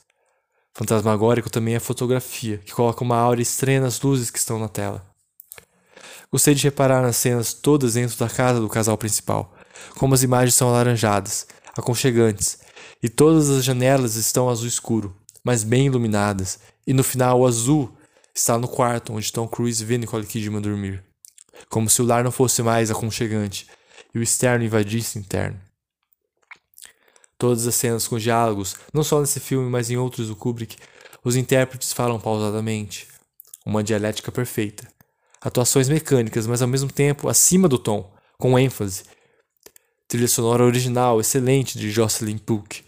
Fantasmagórico 0.73 1.49
também 1.49 1.73
é 1.73 1.77
a 1.77 1.81
fotografia, 1.81 2.59
que 2.59 2.73
coloca 2.73 3.03
uma 3.03 3.17
aura 3.17 3.41
estranha 3.41 3.81
nas 3.81 3.99
luzes 4.01 4.29
que 4.29 4.37
estão 4.37 4.59
na 4.59 4.67
tela. 4.67 5.03
Gostei 6.31 6.53
de 6.53 6.63
reparar 6.63 7.01
nas 7.01 7.15
cenas 7.15 7.53
todas 7.53 7.93
dentro 7.93 8.17
da 8.17 8.29
casa 8.29 8.59
do 8.59 8.69
casal 8.69 8.97
principal, 8.97 9.55
como 9.95 10.13
as 10.13 10.23
imagens 10.23 10.55
são 10.55 10.69
alaranjadas, 10.69 11.47
aconchegantes, 11.75 12.59
e 13.01 13.07
todas 13.07 13.49
as 13.49 13.63
janelas 13.63 14.15
estão 14.15 14.49
azul 14.49 14.67
escuro, 14.67 15.15
mas 15.43 15.63
bem 15.63 15.85
iluminadas, 15.85 16.59
e 16.85 16.93
no 16.93 17.03
final 17.03 17.39
o 17.39 17.47
azul 17.47 17.91
está 18.35 18.57
no 18.57 18.67
quarto 18.67 19.13
onde 19.13 19.31
Tom 19.31 19.47
Cruise 19.47 19.83
vê 19.83 19.97
Nicole 19.97 20.25
Kidman 20.25 20.61
dormir. 20.61 21.03
Como 21.69 21.89
se 21.89 22.01
o 22.01 22.05
lar 22.05 22.23
não 22.23 22.31
fosse 22.31 22.61
mais 22.61 22.91
aconchegante, 22.91 23.67
e 24.17 24.19
o 24.19 24.23
externo 24.23 24.65
invadisse 24.65 25.17
o 25.17 25.21
interno. 25.21 25.59
Todas 27.37 27.67
as 27.67 27.75
cenas 27.75 28.07
com 28.07 28.17
diálogos, 28.17 28.75
não 28.91 29.03
só 29.03 29.21
nesse 29.21 29.39
filme, 29.39 29.69
mas 29.69 29.91
em 29.91 29.97
outros 29.97 30.27
do 30.27 30.35
Kubrick, 30.35 30.75
os 31.23 31.35
intérpretes 31.35 31.93
falam 31.93 32.19
pausadamente. 32.19 33.07
Uma 33.63 33.83
dialética 33.83 34.31
perfeita. 34.31 34.87
Atuações 35.39 35.87
mecânicas, 35.87 36.47
mas 36.47 36.61
ao 36.61 36.67
mesmo 36.67 36.91
tempo 36.91 37.29
acima 37.29 37.67
do 37.67 37.77
tom, 37.77 38.11
com 38.39 38.57
ênfase. 38.57 39.03
Trilha 40.07 40.27
sonora 40.27 40.63
original, 40.63 41.19
excelente 41.19 41.77
de 41.77 41.91
Jocelyn 41.91 42.39
Pook. 42.39 42.83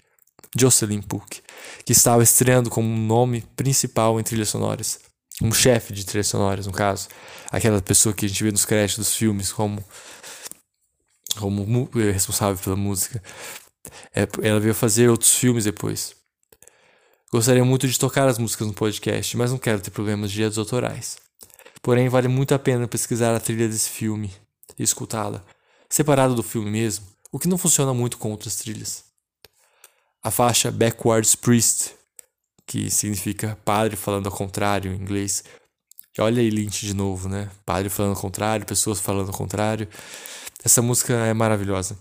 Jocelyn 0.57 1.01
Pook, 1.01 1.41
que 1.85 1.91
estava 1.91 2.23
estreando 2.23 2.71
como 2.71 2.87
nome 2.87 3.41
principal 3.55 4.19
em 4.19 4.23
trilhas 4.23 4.49
sonoras. 4.49 4.99
Um 5.41 5.51
chefe 5.51 5.93
de 5.93 6.05
trilhas 6.05 6.27
sonoras, 6.27 6.65
no 6.65 6.73
caso. 6.73 7.07
Aquela 7.51 7.81
pessoa 7.81 8.15
que 8.15 8.25
a 8.25 8.27
gente 8.27 8.43
vê 8.43 8.51
nos 8.51 8.65
créditos 8.65 9.05
dos 9.05 9.15
filmes 9.15 9.53
como 9.53 9.83
como 11.39 11.89
eh, 11.95 12.11
responsável 12.11 12.61
pela 12.61 12.75
música. 12.75 13.21
É, 14.13 14.27
ela 14.43 14.59
veio 14.59 14.75
fazer 14.75 15.09
outros 15.09 15.35
filmes 15.35 15.63
depois. 15.63 16.15
Gostaria 17.31 17.63
muito 17.63 17.87
de 17.87 17.97
tocar 17.97 18.27
as 18.27 18.37
músicas 18.37 18.67
no 18.67 18.73
podcast, 18.73 19.37
mas 19.37 19.51
não 19.51 19.57
quero 19.57 19.79
ter 19.79 19.91
problemas 19.91 20.31
de 20.31 20.37
direitos 20.37 20.57
autorais. 20.57 21.17
Porém, 21.81 22.09
vale 22.09 22.27
muito 22.27 22.53
a 22.53 22.59
pena 22.59 22.87
pesquisar 22.87 23.35
a 23.35 23.39
trilha 23.39 23.67
desse 23.67 23.89
filme 23.89 24.31
e 24.77 24.83
escutá-la, 24.83 25.43
separada 25.89 26.33
do 26.33 26.43
filme 26.43 26.69
mesmo, 26.69 27.05
o 27.31 27.39
que 27.39 27.47
não 27.47 27.57
funciona 27.57 27.93
muito 27.93 28.17
com 28.17 28.31
outras 28.31 28.55
trilhas. 28.55 29.03
A 30.23 30.31
faixa 30.31 30.71
Backwards 30.71 31.35
Priest, 31.35 31.93
que 32.65 32.89
significa 32.89 33.57
padre 33.63 33.95
falando 33.95 34.27
ao 34.27 34.31
contrário 34.31 34.91
em 34.91 34.95
inglês, 34.95 35.43
olha 36.17 36.41
aí 36.41 36.49
Lynch 36.49 36.85
de 36.85 36.93
novo, 36.93 37.29
né? 37.29 37.49
Padre 37.65 37.89
falando 37.89 38.17
o 38.17 38.19
contrário, 38.19 38.65
pessoas 38.65 38.99
falando 38.99 39.29
o 39.29 39.33
contrário. 39.33 39.87
Essa 40.63 40.81
música 40.81 41.13
é 41.13 41.33
maravilhosa. 41.33 41.97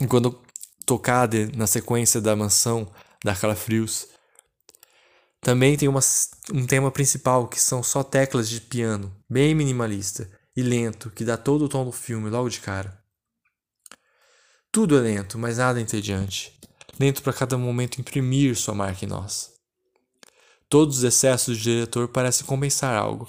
E 0.00 0.06
quando 0.06 0.40
tocada 0.86 1.46
na 1.54 1.66
sequência 1.66 2.20
da 2.20 2.34
mansão 2.34 2.90
da 3.22 3.36
Calafrios, 3.36 4.08
também 5.40 5.76
tem 5.76 5.88
uma, 5.88 6.00
um 6.52 6.66
tema 6.66 6.90
principal 6.90 7.48
que 7.48 7.60
são 7.60 7.82
só 7.82 8.02
teclas 8.02 8.48
de 8.48 8.60
piano, 8.60 9.14
bem 9.28 9.54
minimalista 9.54 10.30
e 10.56 10.62
lento, 10.62 11.10
que 11.10 11.24
dá 11.24 11.36
todo 11.36 11.64
o 11.64 11.68
tom 11.68 11.84
do 11.84 11.92
filme 11.92 12.28
logo 12.28 12.48
de 12.48 12.60
cara. 12.60 12.98
Tudo 14.72 14.96
é 14.98 15.00
lento, 15.00 15.38
mas 15.38 15.58
nada 15.58 15.80
entediante. 15.80 16.58
Lento 16.98 17.22
para 17.22 17.32
cada 17.32 17.56
momento 17.56 18.00
imprimir 18.00 18.56
sua 18.56 18.74
marca 18.74 19.04
em 19.04 19.08
nós. 19.08 19.52
Todos 20.68 20.98
os 20.98 21.04
excessos 21.04 21.56
do 21.56 21.62
diretor 21.62 22.08
parecem 22.08 22.46
compensar 22.46 22.94
algo, 22.94 23.28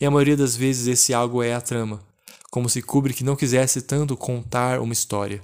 e 0.00 0.04
a 0.04 0.10
maioria 0.10 0.36
das 0.36 0.56
vezes 0.56 0.86
esse 0.86 1.14
algo 1.14 1.42
é 1.42 1.54
a 1.54 1.60
trama, 1.60 2.04
como 2.50 2.68
se 2.68 2.82
Kubrick 2.82 3.22
não 3.24 3.36
quisesse 3.36 3.82
tanto 3.82 4.16
contar 4.16 4.80
uma 4.80 4.92
história, 4.92 5.42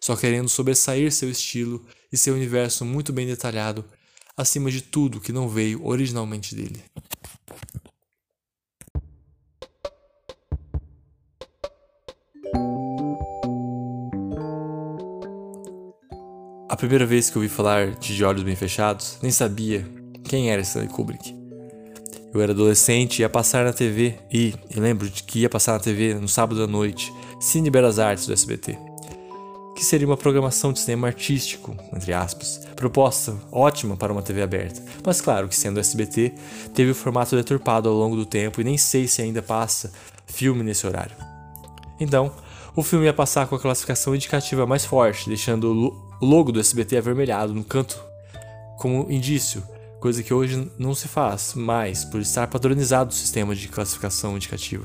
só 0.00 0.16
querendo 0.16 0.48
sobressair 0.48 1.10
seu 1.12 1.30
estilo 1.30 1.84
e 2.12 2.16
seu 2.16 2.34
universo 2.34 2.84
muito 2.84 3.12
bem 3.12 3.26
detalhado 3.26 3.84
acima 4.36 4.70
de 4.70 4.82
tudo 4.82 5.20
que 5.20 5.32
não 5.32 5.48
veio 5.48 5.84
originalmente 5.84 6.54
dele. 6.54 6.82
A 16.68 16.76
primeira 16.76 17.06
vez 17.06 17.30
que 17.30 17.38
ouvi 17.38 17.48
falar 17.48 17.94
de 17.94 18.16
De 18.16 18.24
Olhos 18.24 18.42
Bem 18.42 18.56
Fechados, 18.56 19.18
nem 19.22 19.30
sabia 19.30 19.88
quem 20.24 20.50
era 20.50 20.60
Stanley 20.60 20.88
Kubrick. 20.88 21.43
Eu 22.34 22.42
era 22.42 22.52
adolescente 22.52 23.20
ia 23.20 23.28
passar 23.28 23.64
na 23.64 23.72
TV, 23.72 24.16
e 24.30 24.54
lembro 24.74 25.08
de 25.08 25.22
que 25.22 25.40
ia 25.40 25.48
passar 25.48 25.74
na 25.74 25.78
TV 25.78 26.14
no 26.14 26.28
sábado 26.28 26.62
à 26.62 26.66
noite, 26.66 27.12
Cine 27.40 27.70
Belas 27.70 27.98
Artes 28.00 28.26
do 28.26 28.32
SBT 28.32 28.76
que 29.74 29.84
seria 29.84 30.06
uma 30.06 30.16
programação 30.16 30.72
de 30.72 30.78
cinema 30.78 31.08
artístico, 31.08 31.76
entre 31.92 32.12
aspas, 32.12 32.60
proposta 32.76 33.36
ótima 33.50 33.96
para 33.96 34.12
uma 34.12 34.22
TV 34.22 34.42
aberta. 34.42 34.80
Mas 35.04 35.20
claro 35.20 35.48
que 35.48 35.56
sendo 35.56 35.80
SBT, 35.80 36.32
teve 36.72 36.92
o 36.92 36.94
formato 36.94 37.34
deturpado 37.34 37.88
ao 37.88 37.94
longo 37.94 38.14
do 38.14 38.24
tempo 38.24 38.60
e 38.60 38.64
nem 38.64 38.78
sei 38.78 39.08
se 39.08 39.20
ainda 39.20 39.42
passa 39.42 39.92
filme 40.26 40.62
nesse 40.62 40.86
horário. 40.86 41.16
Então, 41.98 42.32
o 42.76 42.82
filme 42.82 43.06
ia 43.06 43.12
passar 43.12 43.46
com 43.46 43.56
a 43.56 43.60
classificação 43.60 44.14
indicativa 44.14 44.66
mais 44.66 44.84
forte, 44.84 45.28
deixando 45.28 45.70
o 46.20 46.24
logo 46.24 46.52
do 46.52 46.60
SBT 46.60 46.96
avermelhado 46.96 47.52
no 47.52 47.64
canto 47.64 48.00
como 48.78 49.10
indício, 49.10 49.62
coisa 50.04 50.22
que 50.22 50.34
hoje 50.34 50.70
não 50.78 50.94
se 50.94 51.08
faz 51.08 51.54
mais 51.54 52.04
por 52.04 52.20
estar 52.20 52.46
padronizado 52.48 53.08
o 53.08 53.14
sistema 53.14 53.54
de 53.54 53.68
classificação 53.68 54.36
indicativa. 54.36 54.84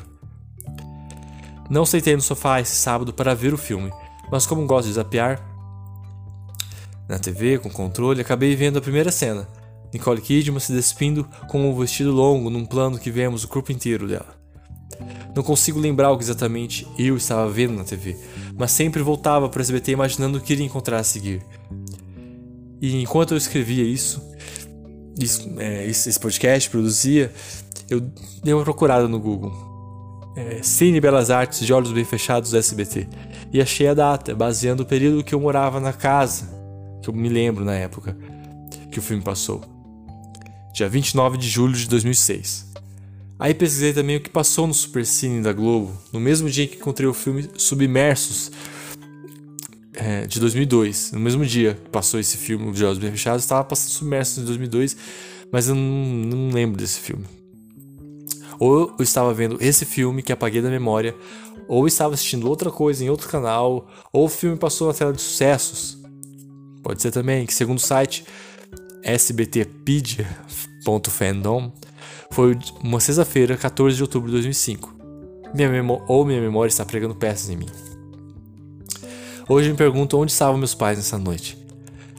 Não 1.70 1.86
sentei 1.86 2.16
no 2.16 2.22
sofá 2.22 2.62
esse 2.62 2.78
sábado 2.78 3.12
para 3.12 3.36
ver 3.36 3.54
o 3.54 3.58
filme, 3.58 3.92
mas 4.32 4.46
como 4.46 4.66
gosto 4.66 4.88
de 4.88 4.94
zapear 4.94 5.46
na 7.06 7.20
TV 7.20 7.60
com 7.60 7.70
controle, 7.70 8.22
acabei 8.22 8.56
vendo 8.56 8.80
a 8.80 8.82
primeira 8.82 9.12
cena. 9.12 9.46
Nicole 9.94 10.22
Kidman 10.22 10.58
se 10.58 10.72
despindo 10.72 11.28
com 11.50 11.70
um 11.70 11.78
vestido 11.78 12.14
longo 12.14 12.50
num 12.50 12.66
plano 12.66 12.98
que 12.98 13.12
vemos 13.12 13.44
o 13.44 13.50
corpo 13.50 13.74
inteiro 13.74 14.08
dela. 14.08 14.40
Não 15.36 15.44
consigo 15.44 15.82
lembrar 15.82 16.12
o 16.12 16.18
que 16.18 16.24
exatamente 16.24 16.88
eu 16.98 17.18
estava 17.18 17.50
vendo 17.50 17.74
na 17.74 17.84
TV, 17.84 18.16
mas 18.58 18.72
sempre 18.72 19.04
voltava 19.04 19.50
para 19.50 19.60
o 19.60 19.62
SBT 19.62 19.92
imaginando 19.92 20.38
o 20.38 20.42
que 20.42 20.54
iria 20.54 20.66
encontrar 20.66 21.00
a 21.00 21.04
seguir. 21.04 21.46
E 22.82 23.02
enquanto 23.02 23.34
eu 23.34 23.38
escrevia 23.38 23.84
isso, 23.84 24.29
isso 25.20 25.50
é, 25.58 25.86
esse 25.86 26.20
podcast 26.20 26.70
produzia, 26.70 27.32
eu 27.90 28.02
dei 28.44 28.54
uma 28.54 28.64
procurada 28.64 29.08
no 29.08 29.20
Google 29.20 29.70
é, 30.36 30.62
Cine 30.64 31.02
Belas 31.02 31.30
Artes 31.30 31.66
de 31.66 31.74
Olhos 31.74 31.92
Bem 31.92 32.06
Fechados 32.06 32.52
do 32.52 32.58
SBT. 32.58 33.08
E 33.52 33.62
achei 33.62 33.88
a 33.88 33.94
data, 33.94 34.34
baseando 34.36 34.84
o 34.84 34.86
período 34.86 35.24
que 35.24 35.34
eu 35.34 35.40
morava 35.40 35.80
na 35.80 35.92
casa, 35.92 36.50
que 37.02 37.10
eu 37.10 37.14
me 37.14 37.28
lembro 37.28 37.66
na 37.66 37.74
época 37.74 38.16
que 38.92 39.00
o 39.00 39.02
filme 39.02 39.24
passou. 39.24 39.62
Dia 40.74 40.88
29 40.88 41.38
de 41.38 41.48
julho 41.48 41.74
de 41.74 41.88
2006. 41.88 42.70
Aí 43.38 43.54
pesquisei 43.54 43.94
também 43.94 44.18
o 44.18 44.22
que 44.22 44.30
passou 44.30 44.68
no 44.68 44.74
Super 44.74 45.06
Cine 45.06 45.42
da 45.42 45.54
Globo, 45.54 45.98
no 46.12 46.20
mesmo 46.20 46.50
dia 46.50 46.68
que 46.68 46.76
encontrei 46.76 47.08
o 47.08 47.14
filme 47.14 47.50
Submersos, 47.58 48.52
é, 50.00 50.26
de 50.26 50.40
2002. 50.40 51.12
No 51.12 51.20
mesmo 51.20 51.46
dia 51.46 51.76
que 51.76 51.90
passou 51.90 52.18
esse 52.20 52.38
filme 52.38 52.72
de 52.72 52.84
Olhos 52.86 52.98
Bem 52.98 53.12
Fechados, 53.12 53.44
estava 53.44 53.64
passando 53.64 53.92
Submersos 53.92 54.40
em 54.40 54.46
2002, 54.46 54.98
mas 55.52 55.68
eu 55.68 55.76
não, 55.76 55.84
não 55.84 56.50
lembro 56.54 56.78
desse 56.78 57.02
filme. 57.02 57.26
Ou 58.58 58.96
eu 58.98 59.04
estava 59.04 59.32
vendo 59.34 59.58
esse 59.62 59.86
filme 59.86 60.24
que 60.24 60.32
apaguei 60.32 60.62
da 60.62 60.70
memória, 60.70 61.14
ou 61.68 61.86
estava 61.88 62.14
assistindo 62.14 62.48
outra 62.48 62.72
coisa 62.72 63.04
em 63.04 63.10
outro 63.10 63.28
canal, 63.30 63.90
ou 64.12 64.26
o 64.26 64.30
filme 64.30 64.58
passou 64.58 64.88
na 64.88 64.94
tela 64.94 65.14
de 65.14 65.22
sucessos. 65.22 65.98
Pode 66.82 67.02
ser 67.02 67.12
também 67.12 67.46
que, 67.46 67.54
segundo 67.54 67.78
o 67.78 67.82
site 67.82 68.26
sbtpedia.fandom, 69.04 71.72
foi 72.32 72.58
uma 72.82 73.00
sexta-feira, 73.00 73.56
14 73.58 73.98
de 73.98 74.04
outubro 74.04 74.28
de 74.28 74.34
2005. 74.34 74.98
Minha 75.54 75.70
ou 76.08 76.26
minha 76.26 76.42
memória 76.42 76.70
está 76.70 76.86
pregando 76.86 77.16
peças 77.16 77.50
em 77.50 77.58
mim. 77.58 77.89
Hoje 79.50 79.72
me 79.72 79.76
pergunto 79.76 80.16
onde 80.16 80.32
estavam 80.32 80.60
meus 80.60 80.76
pais 80.76 81.00
nessa 81.00 81.18
noite. 81.18 81.58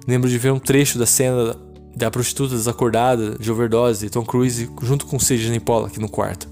Lembro 0.04 0.28
de 0.28 0.36
ver 0.36 0.52
um 0.52 0.58
trecho 0.58 0.98
da 0.98 1.06
cena 1.06 1.56
da 1.94 2.10
prostituta 2.10 2.56
desacordada 2.56 3.38
de 3.38 3.52
overdose 3.52 4.10
Tom 4.10 4.24
Cruise 4.24 4.68
junto 4.82 5.06
com 5.06 5.16
Sidney 5.16 5.60
Pollack 5.60 6.00
no 6.00 6.08
quarto. 6.08 6.48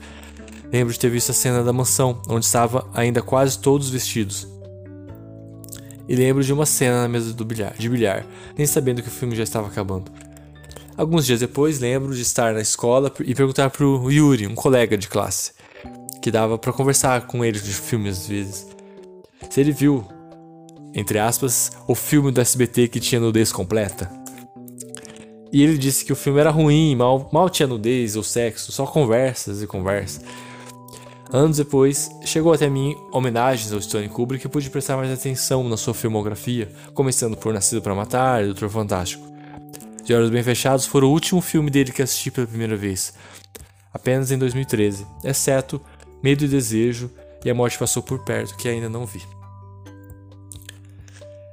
Lembro 0.73 0.93
de 0.93 1.01
ter 1.01 1.11
visto 1.11 1.31
a 1.31 1.35
cena 1.35 1.65
da 1.65 1.73
mansão, 1.73 2.23
onde 2.29 2.45
estava 2.45 2.89
ainda 2.95 3.21
quase 3.21 3.59
todos 3.59 3.91
vestidos. 3.91 4.47
E 6.09 6.15
lembro 6.15 6.45
de 6.45 6.53
uma 6.53 6.65
cena 6.65 7.03
na 7.03 7.09
mesa 7.09 7.35
do 7.35 7.45
bilhar, 7.45 7.75
de 7.77 7.89
bilhar, 7.89 8.25
nem 8.57 8.65
sabendo 8.65 9.03
que 9.03 9.09
o 9.09 9.11
filme 9.11 9.35
já 9.35 9.43
estava 9.43 9.67
acabando. 9.67 10.13
Alguns 10.97 11.27
dias 11.27 11.41
depois, 11.41 11.81
lembro 11.81 12.15
de 12.15 12.23
estar 12.23 12.55
na 12.55 12.61
escola 12.61 13.13
e 13.25 13.35
perguntar 13.35 13.71
pro 13.71 14.09
Yuri, 14.09 14.47
um 14.47 14.55
colega 14.55 14.97
de 14.97 15.09
classe, 15.09 15.55
que 16.23 16.31
dava 16.31 16.57
para 16.57 16.73
conversar 16.73 17.27
com 17.27 17.45
ele 17.45 17.59
de 17.59 17.73
filme 17.73 18.09
às 18.09 18.29
vezes, 18.29 18.65
se 19.51 19.61
ele 19.61 19.73
viu, 19.73 20.07
entre 20.95 21.19
aspas, 21.19 21.73
o 21.87 21.95
filme 21.95 22.31
do 22.31 22.41
SBT 22.41 22.89
que 22.89 23.01
tinha 23.01 23.21
nudez 23.21 23.53
completa. 23.53 24.11
E 25.53 25.63
ele 25.63 25.79
disse 25.79 26.05
que 26.05 26.13
o 26.13 26.17
filme 26.17 26.41
era 26.41 26.51
ruim, 26.51 26.95
mal, 26.95 27.29
mal 27.33 27.49
tinha 27.49 27.67
nudez 27.67 28.17
ou 28.17 28.23
sexo, 28.23 28.71
só 28.71 28.87
conversas 28.87 29.63
e 29.63 29.67
conversas. 29.67 30.25
Anos 31.31 31.59
depois, 31.59 32.11
chegou 32.25 32.53
até 32.53 32.71
mim 32.71 32.97
homenagens 33.13 33.73
ao 33.73 33.79
Stanley 33.79 34.09
Kubrick 34.09 34.47
e 34.47 34.49
pude 34.49 34.71
prestar 34.71 34.97
mais 34.97 35.13
atenção 35.13 35.67
na 35.69 35.77
sua 35.77 35.93
filmografia, 35.93 36.71
começando 36.95 37.37
por 37.37 37.53
Nascido 37.53 37.83
para 37.83 37.95
Matar 37.95 38.43
e 38.43 38.47
Doutor 38.47 38.71
Fantástico. 38.71 39.27
De 40.05 40.15
Olhos 40.15 40.31
Bem 40.31 40.43
Fechados 40.43 40.87
foi 40.87 41.03
o 41.03 41.11
último 41.11 41.43
filme 41.43 41.71
dele 41.71 41.93
que 41.93 42.01
assisti 42.01 42.31
pela 42.31 42.47
primeira 42.47 42.77
vez, 42.77 43.13
apenas 43.93 44.31
em 44.31 44.39
2013, 44.39 45.07
exceto 45.23 45.81
Medo 46.23 46.45
e 46.45 46.49
Desejo 46.49 47.11
e 47.45 47.51
A 47.51 47.55
Morte 47.55 47.79
Passou 47.79 48.03
por 48.03 48.25
Perto, 48.25 48.57
que 48.57 48.69
ainda 48.69 48.89
não 48.89 49.05
vi. 49.05 49.21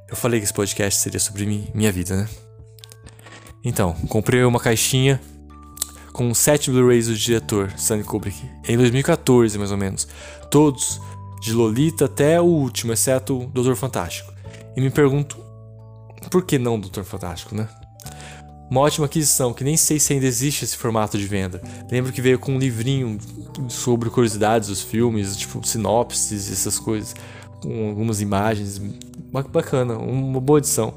Eu 0.07 0.15
falei 0.15 0.39
que 0.39 0.43
esse 0.43 0.53
podcast 0.53 0.99
seria 0.99 1.19
sobre 1.19 1.45
mim, 1.45 1.67
minha 1.73 1.91
vida, 1.91 2.15
né? 2.15 2.29
Então, 3.63 3.93
comprei 4.07 4.43
uma 4.43 4.59
caixinha 4.59 5.19
com 6.13 6.33
sete 6.33 6.69
Blu-rays 6.69 7.07
do 7.07 7.15
diretor 7.15 7.73
Stanley 7.75 8.05
Kubrick, 8.05 8.37
em 8.67 8.77
2014 8.77 9.57
mais 9.57 9.71
ou 9.71 9.77
menos. 9.77 10.07
Todos, 10.51 11.01
de 11.41 11.51
Lolita 11.51 12.05
até 12.05 12.39
o 12.39 12.45
último, 12.45 12.93
exceto 12.93 13.39
o 13.39 13.47
Doutor 13.47 13.75
Fantástico. 13.75 14.31
E 14.77 14.81
me 14.81 14.91
pergunto, 14.91 15.37
por 16.29 16.45
que 16.45 16.59
não 16.59 16.79
Doutor 16.79 17.03
Fantástico, 17.03 17.55
né? 17.55 17.67
Uma 18.69 18.81
ótima 18.81 19.05
aquisição, 19.05 19.53
que 19.53 19.63
nem 19.63 19.77
sei 19.77 19.99
se 19.99 20.13
ainda 20.13 20.25
existe 20.25 20.65
esse 20.65 20.77
formato 20.77 21.17
de 21.17 21.25
venda. 21.25 21.61
Lembro 21.91 22.11
que 22.11 22.21
veio 22.21 22.39
com 22.39 22.53
um 22.53 22.59
livrinho 22.59 23.17
sobre 23.69 24.09
curiosidades 24.09 24.69
dos 24.69 24.81
filmes, 24.81 25.35
tipo 25.35 25.65
sinopses, 25.65 26.51
essas 26.51 26.79
coisas, 26.79 27.15
com 27.61 27.89
algumas 27.89 28.21
imagens. 28.21 28.81
Bacana, 29.31 29.97
uma 29.97 30.39
boa 30.39 30.59
edição. 30.59 30.93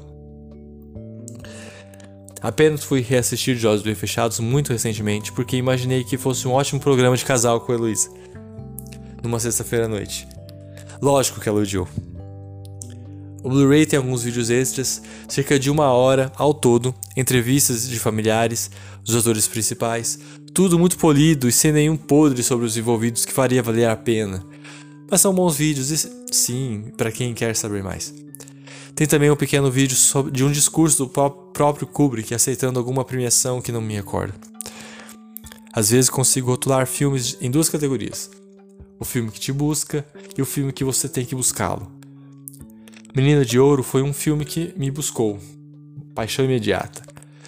Apenas 2.41 2.83
fui 2.83 3.01
reassistir 3.01 3.63
Olhos 3.65 3.81
Bem 3.81 3.95
Fechados 3.95 4.39
muito 4.39 4.71
recentemente 4.71 5.31
porque 5.33 5.57
imaginei 5.57 6.03
que 6.03 6.17
fosse 6.17 6.47
um 6.47 6.51
ótimo 6.51 6.79
programa 6.79 7.17
de 7.17 7.25
casal 7.25 7.59
com 7.59 7.71
a 7.71 7.75
Heloísa. 7.75 8.09
Numa 9.21 9.39
sexta-feira 9.39 9.85
à 9.85 9.87
noite. 9.89 10.27
Lógico 11.01 11.41
que 11.41 11.49
ela 11.49 11.59
odiou. 11.59 11.87
O 13.43 13.49
Blu-ray 13.49 13.85
tem 13.85 13.97
alguns 13.97 14.23
vídeos 14.23 14.49
extras, 14.49 15.01
cerca 15.27 15.57
de 15.57 15.69
uma 15.69 15.91
hora 15.91 16.31
ao 16.35 16.53
todo, 16.53 16.93
entrevistas 17.15 17.87
de 17.87 17.97
familiares, 17.97 18.69
dos 19.03 19.15
atores 19.15 19.47
principais, 19.47 20.19
tudo 20.53 20.77
muito 20.77 20.97
polido 20.97 21.47
e 21.47 21.51
sem 21.51 21.71
nenhum 21.71 21.95
podre 21.95 22.43
sobre 22.43 22.65
os 22.65 22.75
envolvidos 22.75 23.23
que 23.23 23.31
faria 23.31 23.63
valer 23.63 23.87
a 23.87 23.95
pena. 23.95 24.45
Mas 25.09 25.21
são 25.21 25.33
bons 25.33 25.55
vídeos, 25.55 25.91
e 25.91 26.09
sim, 26.31 26.91
para 26.95 27.11
quem 27.11 27.33
quer 27.33 27.55
saber 27.55 27.83
mais. 27.83 28.13
Tem 28.95 29.07
também 29.07 29.31
um 29.31 29.35
pequeno 29.35 29.71
vídeo 29.71 29.97
de 30.31 30.43
um 30.43 30.51
discurso 30.51 31.05
do 31.05 31.09
próprio 31.09 31.87
Kubrick 31.87 32.33
aceitando 32.33 32.79
alguma 32.79 33.05
premiação 33.05 33.61
que 33.61 33.71
não 33.71 33.81
me 33.81 33.95
recordo. 33.95 34.33
Às 35.71 35.91
vezes 35.91 36.09
consigo 36.09 36.51
rotular 36.51 36.85
filmes 36.85 37.37
em 37.39 37.49
duas 37.49 37.69
categorias: 37.69 38.29
o 38.99 39.05
filme 39.05 39.31
que 39.31 39.39
te 39.39 39.53
busca 39.53 40.05
e 40.37 40.41
o 40.41 40.45
filme 40.45 40.73
que 40.73 40.83
você 40.83 41.07
tem 41.07 41.25
que 41.25 41.35
buscá-lo. 41.35 41.89
Menina 43.15 43.45
de 43.45 43.59
Ouro 43.59 43.83
foi 43.83 44.01
um 44.01 44.13
filme 44.13 44.45
que 44.45 44.73
me 44.77 44.91
buscou. 44.91 45.39
Paixão 46.13 46.45
imediata. 46.45 47.01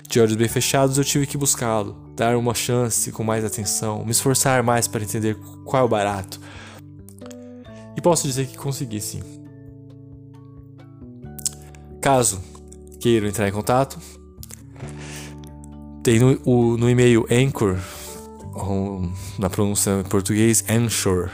De 0.08 0.20
olhos 0.20 0.36
bem 0.36 0.48
fechados 0.48 0.98
eu 0.98 1.04
tive 1.04 1.26
que 1.28 1.38
buscá-lo, 1.38 1.96
dar 2.16 2.36
uma 2.36 2.54
chance 2.54 3.12
com 3.12 3.24
mais 3.24 3.46
atenção, 3.46 4.04
me 4.04 4.12
esforçar 4.12 4.64
mais 4.64 4.88
para 4.88 5.04
entender 5.04 5.38
qual 5.66 5.84
é 5.84 5.86
o 5.86 5.90
barato. 5.90 6.40
Posso 8.02 8.28
dizer 8.28 8.48
que 8.48 8.58
consegui 8.58 9.00
sim. 9.00 9.22
Caso 12.02 12.42
queiram 13.00 13.28
entrar 13.28 13.48
em 13.48 13.52
contato, 13.52 14.00
tem 16.04 16.20
no, 16.20 16.40
o, 16.46 16.78
no 16.78 16.90
e-mail 16.90 17.26
Anchor, 17.32 17.78
na 19.38 19.50
pronúncia 19.50 20.00
em 20.00 20.04
português, 20.04 20.64
anchor.fm 20.70 21.32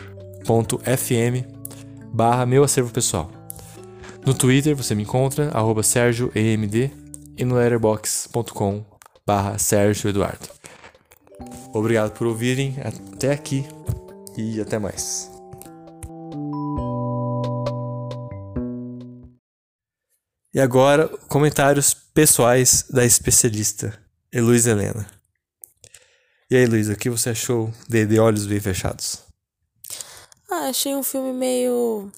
barra 2.13 2.45
meu 2.45 2.63
acervo 2.63 2.91
pessoal. 2.91 3.29
No 4.25 4.33
Twitter 4.33 4.75
você 4.75 4.93
me 4.93 5.03
encontra, 5.03 5.49
arroba 5.53 5.83
SérgioEMD 5.83 6.91
e 7.37 7.45
no 7.45 7.55
letterbox.com 7.55 8.83
barra 9.25 9.55
Eduardo. 10.05 10.49
Obrigado 11.73 12.11
por 12.11 12.27
ouvirem 12.27 12.75
até 12.83 13.31
aqui 13.31 13.65
e 14.37 14.59
até 14.59 14.79
mais. 14.79 15.36
E 20.57 20.59
agora, 20.59 21.07
comentários 21.27 21.93
pessoais 21.93 22.81
da 22.89 23.05
especialista 23.05 23.95
Heloísa 24.33 24.71
Helena. 24.71 25.07
E 26.49 26.55
aí, 26.55 26.65
Luísa, 26.65 26.93
o 26.93 26.97
que 26.97 27.11
você 27.11 27.29
achou 27.29 27.71
de 27.87 28.07
De 28.07 28.19
Olhos 28.19 28.47
Bem 28.47 28.59
Fechados? 28.59 29.21
Ah, 30.49 30.69
achei 30.69 30.95
um 30.95 31.03
filme 31.03 31.31
meio 31.31 32.11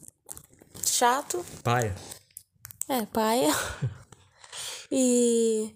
chato. 0.86 1.46
Paia. 1.62 1.94
É, 2.88 3.06
paia. 3.08 3.50
e. 4.90 5.76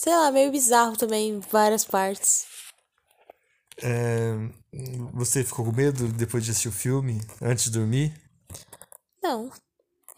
Sei 0.00 0.12
lá, 0.12 0.32
meio 0.32 0.50
bizarro 0.50 0.96
também 0.96 1.34
em 1.34 1.38
várias 1.38 1.84
partes. 1.84 2.46
É, 3.80 4.32
você 5.12 5.44
ficou 5.44 5.64
com 5.64 5.70
medo 5.70 6.08
depois 6.08 6.44
de 6.44 6.50
assistir 6.50 6.66
o 6.66 6.72
filme, 6.72 7.20
antes 7.40 7.66
de 7.66 7.70
dormir? 7.70 8.12
Não. 9.22 9.52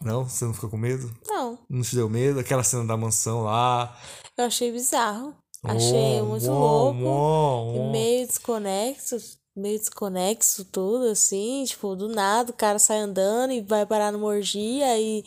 Não? 0.03 0.23
Você 0.27 0.45
não 0.45 0.53
ficou 0.53 0.69
com 0.69 0.77
medo? 0.77 1.13
Não. 1.27 1.59
Não 1.69 1.81
te 1.81 1.95
deu 1.95 2.09
medo? 2.09 2.39
Aquela 2.39 2.63
cena 2.63 2.85
da 2.85 2.95
mansão 2.95 3.43
lá. 3.43 3.97
Eu 4.37 4.45
achei 4.45 4.71
bizarro. 4.71 5.35
Achei 5.61 6.21
muito 6.21 6.49
louco. 6.49 7.75
E 7.75 7.91
meio 7.91 8.25
desconexo. 8.25 9.17
Meio 9.55 9.77
desconexo 9.77 10.63
tudo, 10.65 11.07
assim. 11.07 11.65
Tipo, 11.65 11.95
do 11.95 12.07
nada 12.07 12.51
o 12.51 12.55
cara 12.55 12.79
sai 12.79 12.99
andando 12.99 13.51
e 13.51 13.61
vai 13.61 13.85
parar 13.85 14.11
numa 14.11 14.27
orgia 14.27 14.97
e. 14.97 15.25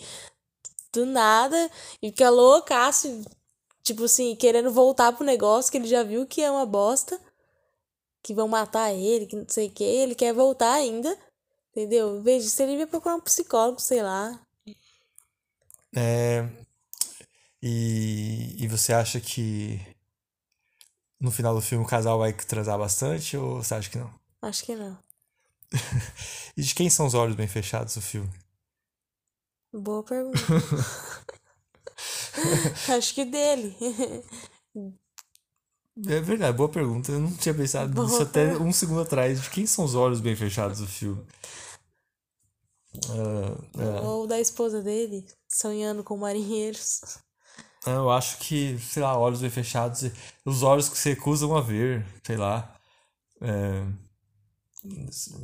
Do 0.91 1.05
nada. 1.05 1.71
E 2.01 2.09
fica 2.09 2.31
loucaço. 2.31 3.23
Tipo 3.83 4.05
assim, 4.05 4.35
querendo 4.37 4.71
voltar 4.71 5.13
pro 5.13 5.25
negócio 5.25 5.71
que 5.71 5.77
ele 5.77 5.89
já 5.89 6.03
viu 6.03 6.27
que 6.27 6.41
é 6.41 6.51
uma 6.51 6.65
bosta. 6.65 7.21
Que 8.23 8.33
vão 8.33 8.49
matar 8.49 8.93
ele, 8.95 9.27
que 9.27 9.37
não 9.37 9.45
sei 9.47 9.69
o 9.69 9.71
que. 9.71 9.85
Ele 9.85 10.15
quer 10.15 10.33
voltar 10.33 10.73
ainda. 10.73 11.15
Entendeu? 11.73 12.23
Vez 12.23 12.45
disso, 12.45 12.63
ele 12.63 12.77
ia 12.77 12.87
procurar 12.87 13.17
um 13.17 13.21
psicólogo, 13.21 13.81
sei 13.81 14.03
lá. 14.03 14.41
É. 15.95 16.49
E, 17.63 18.57
e 18.59 18.69
você 18.69 18.93
acha 18.93 19.21
que 19.21 19.81
no 21.21 21.31
final 21.31 21.55
do 21.55 21.61
filme 21.61 21.85
o 21.85 21.89
casal 21.89 22.19
vai 22.19 22.33
transar 22.33 22.77
bastante 22.77 23.37
ou 23.37 23.63
você 23.63 23.75
acha 23.75 23.89
que 23.89 23.99
não? 23.99 24.13
Acho 24.43 24.65
que 24.65 24.75
não. 24.75 24.99
e 26.57 26.63
de 26.63 26.75
quem 26.75 26.91
são 26.91 27.07
os 27.07 27.15
olhos 27.15 27.37
bem 27.37 27.47
fechados 27.47 27.95
do 27.95 28.03
filme? 28.03 28.31
Boa 29.73 30.03
pergunta. 30.03 30.39
acho 32.97 33.15
que 33.15 33.25
dele. 33.25 33.77
É 36.09 36.21
verdade, 36.21 36.57
boa 36.57 36.69
pergunta. 36.69 37.13
Eu 37.13 37.21
não 37.21 37.33
tinha 37.35 37.55
pensado 37.55 37.93
boa 37.93 38.07
nisso 38.07 38.23
até 38.23 38.57
um 38.57 38.73
segundo 38.73 39.03
atrás. 39.03 39.41
De 39.41 39.51
quem 39.51 39.67
são 39.67 39.85
os 39.85 39.95
olhos 39.95 40.21
bem 40.21 40.35
fechados 40.35 40.81
do 40.81 40.87
filme? 40.87 41.25
Uh. 43.09 44.07
Ou 44.07 44.27
da 44.27 44.39
esposa 44.39 44.83
dele, 44.83 45.27
sonhando 45.49 46.05
com 46.05 46.17
marinheiros. 46.17 47.01
Eu 47.87 48.11
acho 48.11 48.39
que, 48.39 48.79
sei 48.79 49.03
lá, 49.03 49.19
olhos 49.19 49.41
bem 49.41 49.51
fechados, 49.51 50.05
os 50.45 50.63
olhos 50.63 50.89
que 50.89 50.97
se 50.97 51.11
recusam 51.11 51.57
a 51.57 51.61
ver, 51.61 52.07
sei 52.25 52.37
lá. 52.37 52.77
É, 53.41 53.85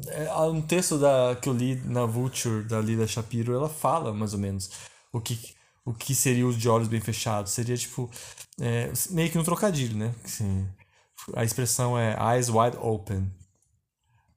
é, 0.09 0.33
um 0.43 0.61
texto 0.61 0.99
da, 0.99 1.37
que 1.41 1.49
eu 1.49 1.53
li 1.53 1.77
na 1.85 2.07
Vulture, 2.07 2.65
da 2.65 2.81
Lida 2.81 3.07
Shapiro, 3.07 3.55
ela 3.55 3.69
fala 3.69 4.13
mais 4.13 4.35
ou 4.35 4.39
menos 4.39 4.71
o 5.13 5.21
que, 5.21 5.39
o 5.85 5.93
que 5.93 6.15
seria 6.15 6.47
o 6.47 6.53
de 6.53 6.69
olhos 6.69 6.89
bem 6.89 7.01
fechados. 7.01 7.53
Seria 7.53 7.77
tipo, 7.77 8.11
é, 8.61 8.93
meio 9.11 9.31
que 9.31 9.39
um 9.39 9.45
trocadilho, 9.45 9.97
né? 9.97 10.15
Assim, 10.25 10.69
a 11.35 11.45
expressão 11.45 11.99
é 11.99 12.17
eyes 12.35 12.49
wide 12.49 12.77
open. 12.79 13.31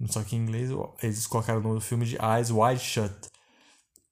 Só 0.08 0.24
que 0.24 0.36
em 0.36 0.40
inglês 0.40 0.70
eles 1.02 1.28
colocaram 1.28 1.60
o 1.60 1.64
nome 1.64 1.76
do 1.76 1.82
filme 1.82 2.06
de 2.06 2.18
Eyes 2.18 2.50
Wide 2.50 2.80
Shut. 2.80 3.14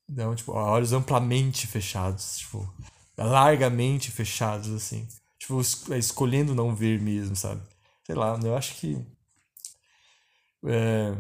Então, 0.09 0.35
tipo, 0.35 0.51
olhos 0.53 0.93
amplamente 0.93 1.67
fechados. 1.67 2.39
Tipo, 2.39 2.71
largamente 3.17 4.11
fechados, 4.11 4.69
assim. 4.69 5.07
Tipo, 5.37 5.61
é, 5.91 5.97
escolhendo 5.97 6.55
não 6.55 6.75
ver 6.75 6.99
mesmo, 6.99 7.35
sabe? 7.35 7.61
Sei 8.05 8.15
lá, 8.15 8.39
eu 8.43 8.55
acho 8.55 8.75
que. 8.75 8.97
É, 10.65 11.15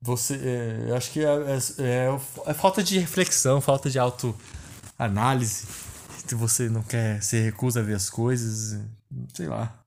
você. 0.00 0.34
É, 0.36 0.90
eu 0.90 0.96
acho 0.96 1.10
que 1.10 1.20
é, 1.20 1.34
é, 1.78 2.50
é, 2.50 2.54
falta 2.54 2.82
de 2.82 2.98
reflexão, 2.98 3.60
falta 3.60 3.88
de 3.88 3.98
autoanálise. 3.98 5.66
Se 6.26 6.34
você 6.34 6.68
não 6.68 6.82
quer, 6.82 7.22
se 7.22 7.40
recusa 7.40 7.80
a 7.80 7.82
ver 7.82 7.94
as 7.94 8.10
coisas, 8.10 8.80
sei 9.34 9.46
lá. 9.46 9.84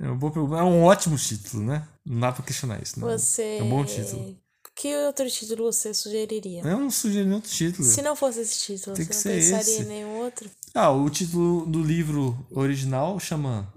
É, 0.00 0.08
um 0.08 0.16
bom, 0.16 0.56
é 0.56 0.62
um 0.62 0.84
ótimo 0.84 1.16
título, 1.16 1.64
né? 1.64 1.86
Não 2.08 2.20
dá 2.20 2.32
pra 2.32 2.42
questionar 2.42 2.82
isso. 2.82 2.98
Não. 2.98 3.06
Você... 3.06 3.58
É 3.58 3.62
um 3.62 3.68
bom 3.68 3.84
título. 3.84 4.34
Que 4.74 4.96
outro 4.96 5.28
título 5.28 5.70
você 5.70 5.92
sugeriria? 5.92 6.62
Eu 6.62 6.78
não 6.78 6.90
sugeri 6.90 7.30
outro 7.30 7.50
título. 7.50 7.86
Se 7.86 8.00
não 8.00 8.16
fosse 8.16 8.40
esse 8.40 8.60
título, 8.60 8.96
Tem 8.96 9.04
você 9.04 9.28
não 9.28 9.36
pensaria 9.36 9.60
esse. 9.60 9.82
em 9.82 9.86
nenhum 9.86 10.16
outro? 10.18 10.48
Ah, 10.74 10.90
o 10.90 11.10
título 11.10 11.66
do 11.66 11.82
livro 11.82 12.46
original 12.50 13.18
chama 13.20 13.70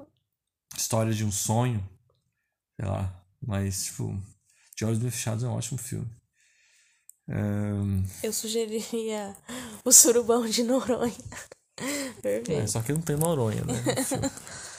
História 0.77 1.11
de 1.11 1.25
um 1.25 1.31
Sonho. 1.31 1.83
Sei 2.79 2.87
lá. 2.87 3.13
Mas, 3.41 3.85
tipo, 3.85 4.15
De 4.77 4.85
Olhos 4.85 4.99
Bem 4.99 5.11
Fechados 5.11 5.43
é 5.43 5.47
um 5.47 5.53
ótimo 5.53 5.77
filme. 5.77 6.07
Um... 7.27 8.03
Eu 8.21 8.31
sugeriria 8.31 9.35
O 9.83 9.91
Surubão 9.91 10.47
de 10.47 10.63
Noronha. 10.63 11.13
Perfeito. 12.21 12.51
É, 12.51 12.67
só 12.67 12.81
que 12.81 12.93
não 12.93 13.01
tem 13.01 13.17
Noronha, 13.17 13.65
né? 13.65 13.73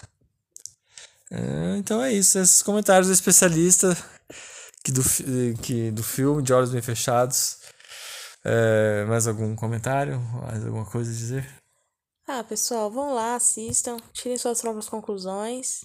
é, 1.33 1.77
então 1.79 2.03
é 2.03 2.12
isso. 2.12 2.38
Esses 2.38 2.62
comentários 2.62 3.09
do 3.09 3.14
especialista 3.14 3.97
que 4.85 4.92
do, 4.92 5.03
que 5.62 5.90
do 5.90 6.03
filme, 6.03 6.42
de 6.42 6.53
olhos 6.53 6.71
bem 6.71 6.83
fechados. 6.83 7.59
É, 8.45 9.05
mais 9.07 9.27
algum 9.27 9.55
comentário? 9.57 10.21
Mais 10.42 10.64
alguma 10.66 10.85
coisa 10.85 11.11
a 11.11 11.14
dizer? 11.14 11.62
Ah, 12.27 12.45
pessoal, 12.45 12.90
vão 12.90 13.14
lá, 13.14 13.37
assistam, 13.37 13.97
tirem 14.12 14.37
suas 14.37 14.61
próprias 14.61 14.88
conclusões. 14.88 15.85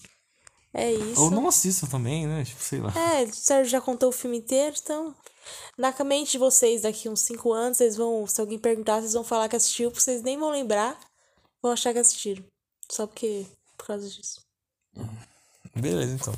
É 0.74 0.92
isso. 0.92 1.22
Ou 1.22 1.32
não 1.32 1.48
assistam 1.48 1.88
também, 1.88 2.28
né? 2.28 2.44
Tipo, 2.44 2.62
sei 2.62 2.80
lá. 2.80 2.94
É, 2.96 3.24
o 3.24 3.34
Sérgio 3.34 3.72
já 3.72 3.82
contou 3.82 4.10
o 4.10 4.14
filme 4.14 4.38
inteiro, 4.38 4.76
então. 4.82 5.16
Na 5.78 5.94
mente 6.04 6.34
de 6.34 6.38
vocês, 6.38 6.82
daqui 6.82 7.08
uns 7.08 7.22
5 7.22 7.54
anos, 7.54 7.78
vocês 7.78 7.96
vão. 7.96 8.28
Se 8.28 8.42
alguém 8.42 8.60
perguntar, 8.60 9.00
vocês 9.00 9.14
vão 9.14 9.24
falar 9.24 9.48
que 9.48 9.56
assistiu, 9.56 9.90
porque 9.90 10.04
vocês 10.04 10.22
nem 10.22 10.38
vão 10.38 10.52
lembrar. 10.52 11.00
Vão 11.62 11.72
achar 11.72 11.94
que 11.94 12.00
assistiram. 12.00 12.44
Só 12.92 13.08
porque. 13.08 13.46
Por 13.78 13.88
causa 13.88 14.10
disso. 14.10 14.42
Beleza, 15.82 16.14
então. 16.16 16.34